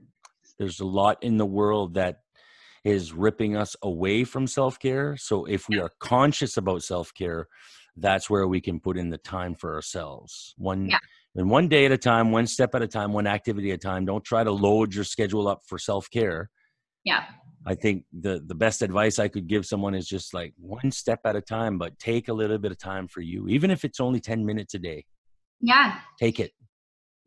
[0.58, 2.18] there's a lot in the world that
[2.86, 7.48] is ripping us away from self-care so if we are conscious about self-care
[7.98, 11.00] that's where we can put in the time for ourselves one Yeah.
[11.36, 13.78] and one day at a time one step at a time one activity at a
[13.78, 16.50] time don't try to load your schedule up for self-care
[17.04, 17.26] Yeah.
[17.66, 21.20] i think the the best advice i could give someone is just like one step
[21.26, 24.00] at a time but take a little bit of time for you even if it's
[24.00, 25.04] only 10 minutes a day
[25.62, 26.00] Yeah.
[26.20, 26.52] take it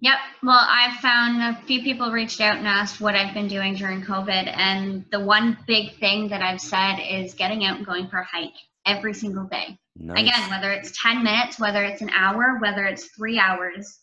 [0.02, 0.18] Yep.
[0.42, 4.02] Well, I've found a few people reached out and asked what I've been doing during
[4.02, 4.52] COVID.
[4.52, 8.24] And the one big thing that I've said is getting out and going for a
[8.24, 9.78] hike every single day.
[9.96, 10.18] nice.
[10.20, 14.00] Again, whether it's 10 minutes, whether it's an hour, whether it's three hours,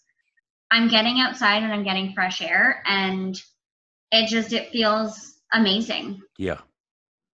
[0.71, 2.81] I'm getting outside and I'm getting fresh air.
[2.85, 3.35] And
[4.13, 6.21] it just, it feels amazing.
[6.37, 6.61] yeah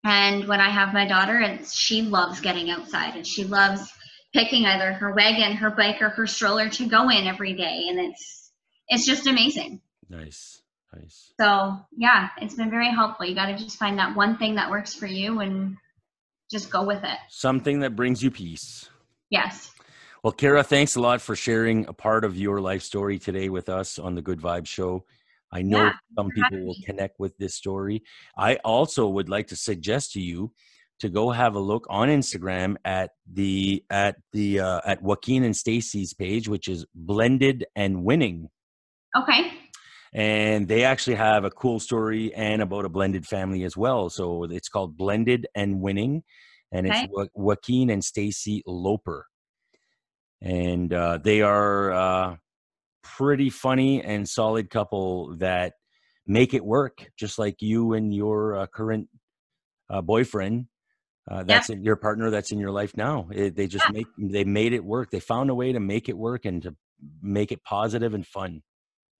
[0.03, 3.91] And when I have my daughter, it's she loves getting outside and she loves
[4.33, 7.85] picking either her wagon, her bike, or her stroller to go in every day.
[7.89, 8.44] And it's
[8.87, 9.81] it's just amazing.
[10.09, 10.61] nice
[10.95, 13.25] nice So yeah, it's been very helpful.
[13.25, 15.77] You got to just find that one thing that works for you and
[16.51, 17.17] just go with it.
[17.29, 18.89] something that brings you peace
[19.29, 19.71] Yes.
[20.23, 23.69] Well, Cara, thanks a lot for sharing a part of your life story today with
[23.69, 25.05] us on the Good Vibe Show.
[25.51, 28.03] I know Yeah, some people will connect with this story.
[28.37, 30.51] I also would like to suggest to you
[30.99, 35.55] to go have a look on Instagram at the at the uh, at Joaquin and
[35.55, 38.49] Stacy's page, which is Blended and Winning,
[39.15, 39.51] Okay.
[40.13, 44.09] and they actually have a cool story and about a blended family as well.
[44.09, 46.23] So it's called Blended and Winning,
[46.71, 49.25] and it's jo- Joaquin and Stacy Loper,
[50.41, 52.35] and uh, they are uh,
[53.03, 55.73] pretty funny and solid couple that
[56.27, 59.07] make it work, just like you and your uh, current
[59.89, 60.67] uh, boyfriend.
[61.29, 62.29] Uh, that's in your partner.
[62.29, 63.27] That's in your life now.
[63.31, 63.93] It, they just Yeah.
[63.93, 65.09] make they made it work.
[65.09, 66.75] They found a way to make it work and to
[67.21, 68.61] make it positive and fun.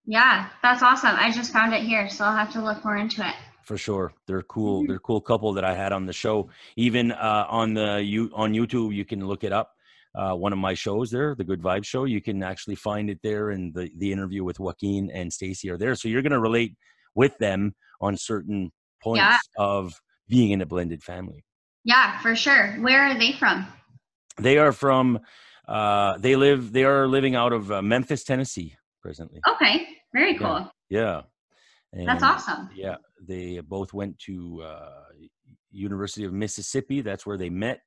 [0.05, 1.15] Yeah, that's awesome.
[1.15, 3.35] I just found it here, so I'll have to look more into it.
[3.63, 4.87] for sure they're cool Mhm.
[4.87, 8.29] they're a cool couple that i had on the show even uh, on the you
[8.35, 9.71] on youtube you can look it up
[10.13, 13.19] uh, one of my shows there the good vibe show you can actually find it
[13.23, 16.39] there and the, the interview with joaquin and stacy are there so you're going to
[16.49, 16.73] relate
[17.15, 19.39] with them on certain points Yeah.
[19.57, 19.99] of
[20.29, 21.43] being in a blended family
[21.83, 22.65] Yeah, for sure.
[22.85, 23.65] Where are they from?
[24.37, 25.19] they are from
[25.67, 28.75] uh, they live they are living out of uh, memphis tennessee
[29.05, 29.75] presently Okay,
[30.13, 30.59] very cool.
[30.89, 31.21] yeah
[31.93, 32.63] That's And- awesome.
[32.85, 32.97] Yeah,
[33.31, 34.35] they both went to
[34.71, 35.03] uh,
[35.71, 36.97] University of Mississippi.
[37.01, 37.79] That's where they met.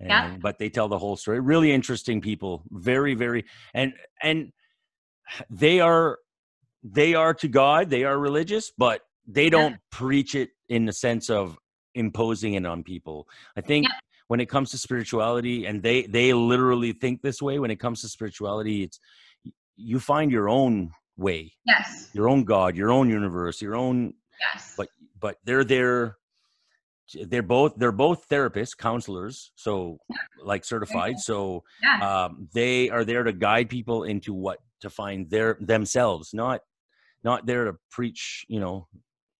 [0.00, 0.36] And, Yeah.
[0.46, 1.40] But they tell the whole story.
[1.40, 2.52] Really interesting people.
[2.90, 3.40] Very, very,
[3.80, 3.88] and
[4.28, 4.38] and
[5.64, 6.18] they are
[6.98, 7.82] they are to God.
[7.88, 8.98] They are religious, but
[9.38, 11.56] they don't preach it in the sense of
[11.94, 13.18] imposing it on people.
[13.56, 13.98] I think Yeah.
[14.30, 17.58] when it comes to spirituality, and they they literally think this way.
[17.62, 18.98] When it comes to spirituality, it's
[19.76, 24.74] you find your own way Yes, your own god your own universe your own yes.
[24.76, 24.88] but
[25.20, 26.16] but they're there
[27.26, 29.98] they're both they're both therapists counselors so
[30.42, 35.28] like certified so yeah, um, they are there to guide people into what to find
[35.30, 36.60] their themselves not
[37.22, 38.88] not there to preach you know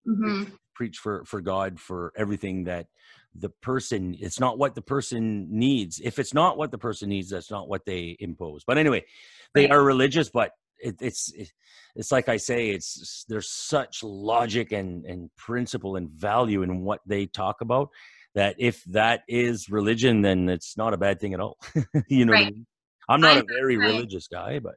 [0.06, 2.86] hmm preach for for god for everything that
[3.36, 7.30] the person it's not what the person needs if it's not what the person needs
[7.30, 9.04] that's not what they impose but anyway
[9.54, 9.72] they Right.
[9.72, 11.50] are religious but it, it's it,
[11.96, 17.00] it's like i say it's there's such logic and and principle and value in what
[17.06, 17.88] they talk about
[18.34, 21.56] that if that is religion then it's not a bad thing at all
[22.08, 22.66] you know what I mean?
[23.08, 23.86] i'm not a I'm very right.
[23.88, 24.74] religious guy but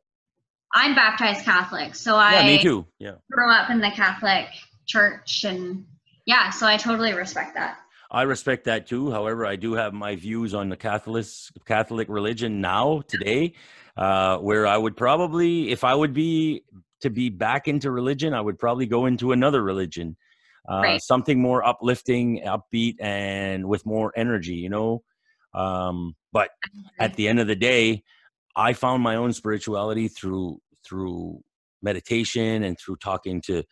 [0.73, 4.47] I'm baptized Catholic, so yeah I me too yeah grew up in the Catholic
[4.85, 5.85] Church, and
[6.25, 7.77] yeah, so I totally respect that.
[8.09, 9.11] I respect that too.
[9.11, 11.25] However, I do have my views on the Catholic
[11.65, 13.53] Catholic religion now today,
[13.97, 16.63] uh, where I would probably, if I would be
[17.01, 20.15] to be back into religion, I would probably go into another religion,
[20.69, 21.01] uh, Right.
[21.01, 24.55] something more uplifting, upbeat, and with more energy.
[24.55, 25.03] You know,
[25.53, 26.51] um, but
[26.99, 28.03] at the end of the day,
[28.55, 31.43] I found my own spirituality through through
[31.81, 33.63] meditation and through talking to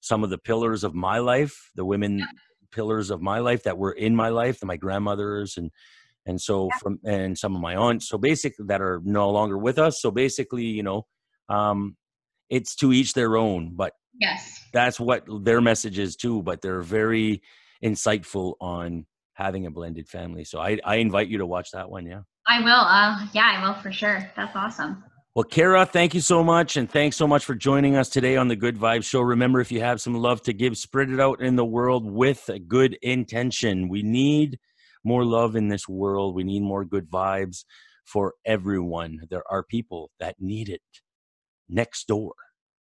[0.00, 2.26] some of the pillars of my life, the women
[2.74, 5.70] pillars of my life that were in my life, my grandmothers and
[6.26, 8.08] and so from and some of my aunts.
[8.08, 10.00] So basically that are no longer with us.
[10.00, 11.06] So basically, you know,
[11.48, 11.96] um,
[12.48, 16.42] it's to each their own, but Yes, that's what their message is too.
[16.42, 17.42] But they're very
[17.84, 20.44] insightful on having a blended family.
[20.44, 22.06] So I, I invite you to watch that one.
[22.06, 22.20] Yeah.
[22.46, 22.70] I will.
[22.70, 24.30] Uh, yeah, I will for sure.
[24.36, 25.02] That's awesome.
[25.34, 26.76] Well, Cara, thank you so much.
[26.76, 29.20] And thanks so much for joining us today on the Good Vibes Show.
[29.20, 32.48] Remember, if you have some love to give, spread it out in the world with
[32.48, 33.88] a good intention.
[33.88, 34.60] We need
[35.02, 36.36] more love in this world.
[36.36, 37.64] We need more good vibes
[38.04, 39.22] for everyone.
[39.28, 40.82] There are people that need it
[41.68, 42.34] next door.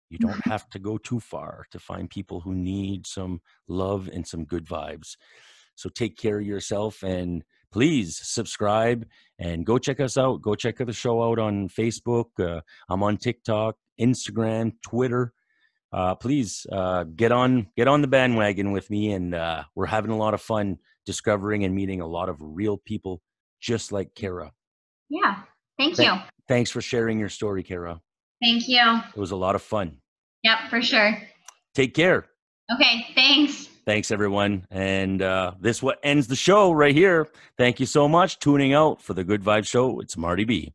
[0.09, 4.25] You don't have to go too far to find people who need some love and
[4.25, 5.17] some good vibes.
[5.75, 9.05] So take care of yourself and please subscribe
[9.39, 10.41] and go check us out.
[10.41, 12.25] Go check the show out on Facebook.
[12.39, 15.33] Uh, I'm on TikTok, Instagram, Twitter.
[15.91, 20.11] Uh, please uh, get on get on the bandwagon with me, and uh, we're having
[20.11, 23.21] a lot of fun discovering and meeting a lot of real people
[23.61, 24.51] just like Cara.
[25.09, 25.43] Yeah.
[25.79, 26.21] Thank Thank- you.
[26.47, 27.99] Thanks for sharing your story, Cara.
[28.41, 28.81] Thank you.
[29.15, 29.97] It was a lot of fun.
[30.43, 31.17] Yep, for sure.
[31.75, 32.25] Take care.
[32.73, 33.69] Okay, thanks.
[33.87, 34.67] Thanks, everyone.
[34.69, 37.25] And uh, this what ends the show right here.
[37.57, 40.01] Thank you so much tuning out for the Good Vibe Show.
[40.01, 40.73] It's Marty B.